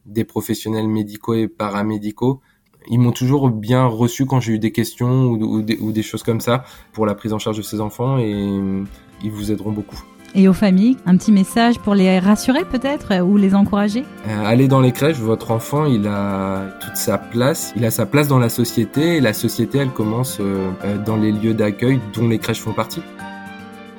des 0.06 0.24
professionnels 0.26 0.88
médicaux 0.88 1.34
et 1.34 1.48
paramédicaux. 1.48 2.42
Ils 2.90 3.00
m'ont 3.00 3.12
toujours 3.14 3.50
bien 3.50 3.86
reçu 3.86 4.26
quand 4.26 4.40
j'ai 4.40 4.54
eu 4.54 4.60
des 4.60 4.72
questions 4.72 5.28
ou, 5.28 5.62
des, 5.62 6.04
choses 6.04 6.24
comme 6.24 6.42
ça 6.42 6.66
pour 6.92 7.06
la 7.06 7.16
prise 7.16 7.32
en 7.32 7.40
charge 7.40 7.58
de 7.58 7.62
ces 7.62 7.80
enfants 7.80 8.20
et 8.20 8.84
ils 9.24 9.32
vous 9.32 9.52
aideront 9.52 9.72
beaucoup. 9.72 10.04
Et 10.36 10.48
aux 10.48 10.54
familles, 10.54 10.98
un 11.06 11.16
petit 11.16 11.32
message 11.32 11.78
pour 11.78 11.94
les 11.94 12.18
rassurer 12.18 12.66
peut-être 12.66 13.22
ou 13.22 13.38
les 13.38 13.54
encourager 13.54 14.04
euh, 14.28 14.46
Allez 14.46 14.68
dans 14.68 14.82
les 14.82 14.92
crèches, 14.92 15.18
votre 15.18 15.52
enfant 15.52 15.86
il 15.86 16.08
a 16.08 16.70
toute 16.82 16.96
sa 16.96 17.20
place, 17.20 17.72
il 17.76 17.86
a 17.86 17.92
sa 17.92 18.08
place 18.08 18.28
dans 18.28 18.40
la 18.40 18.50
société 18.50 19.18
et 19.18 19.22
la 19.22 19.34
société 19.34 19.78
elle 19.78 19.92
commence 19.92 20.40
euh, 20.40 20.72
euh, 20.86 20.98
dans 20.98 21.18
les 21.18 21.32
lieux 21.32 21.54
d'accueil 21.54 22.00
dont 22.16 22.28
les 22.28 22.40
crèches 22.40 22.62
font 22.62 22.74
partie. 22.74 23.04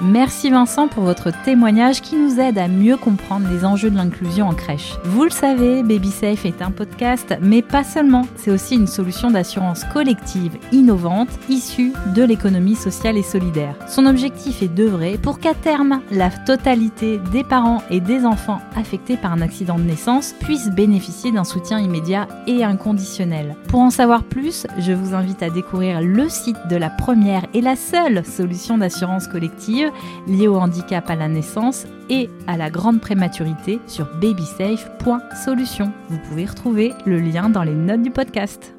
Merci 0.00 0.50
Vincent 0.50 0.88
pour 0.88 1.04
votre 1.04 1.30
témoignage 1.44 2.00
qui 2.00 2.16
nous 2.16 2.40
aide 2.40 2.58
à 2.58 2.68
mieux 2.68 2.96
comprendre 2.96 3.48
les 3.50 3.64
enjeux 3.64 3.90
de 3.90 3.96
l'inclusion 3.96 4.48
en 4.48 4.54
crèche. 4.54 4.94
Vous 5.04 5.24
le 5.24 5.30
savez, 5.30 5.82
BabySafe 5.82 6.44
est 6.44 6.62
un 6.62 6.70
podcast, 6.70 7.34
mais 7.40 7.62
pas 7.62 7.84
seulement. 7.84 8.26
C'est 8.36 8.50
aussi 8.50 8.74
une 8.74 8.86
solution 8.86 9.30
d'assurance 9.30 9.84
collective 9.92 10.58
innovante 10.72 11.28
issue 11.48 11.92
de 12.14 12.24
l'économie 12.24 12.74
sociale 12.74 13.16
et 13.16 13.22
solidaire. 13.22 13.76
Son 13.88 14.06
objectif 14.06 14.62
est 14.62 14.68
d'œuvrer 14.68 15.16
pour 15.16 15.38
qu'à 15.38 15.54
terme, 15.54 16.00
la 16.10 16.30
totalité 16.30 17.20
des 17.32 17.44
parents 17.44 17.82
et 17.88 18.00
des 18.00 18.24
enfants 18.24 18.60
affectés 18.76 19.16
par 19.16 19.32
un 19.32 19.42
accident 19.42 19.78
de 19.78 19.84
naissance 19.84 20.34
puissent 20.40 20.70
bénéficier 20.70 21.30
d'un 21.30 21.44
soutien 21.44 21.78
immédiat 21.78 22.26
et 22.46 22.64
inconditionnel. 22.64 23.56
Pour 23.68 23.80
en 23.80 23.90
savoir 23.90 24.24
plus, 24.24 24.66
je 24.78 24.92
vous 24.92 25.14
invite 25.14 25.42
à 25.42 25.50
découvrir 25.50 26.00
le 26.00 26.28
site 26.28 26.56
de 26.68 26.76
la 26.76 26.90
première 26.90 27.46
et 27.54 27.60
la 27.60 27.76
seule 27.76 28.24
solution 28.24 28.78
d'assurance 28.78 29.28
collective 29.28 29.83
liées 30.26 30.48
au 30.48 30.56
handicap 30.56 31.08
à 31.10 31.16
la 31.16 31.28
naissance 31.28 31.86
et 32.08 32.28
à 32.46 32.56
la 32.56 32.70
grande 32.70 33.00
prématurité 33.00 33.80
sur 33.86 34.06
babysafe.solution. 34.20 35.92
Vous 36.08 36.18
pouvez 36.28 36.46
retrouver 36.46 36.92
le 37.06 37.18
lien 37.18 37.48
dans 37.48 37.62
les 37.62 37.74
notes 37.74 38.02
du 38.02 38.10
podcast. 38.10 38.74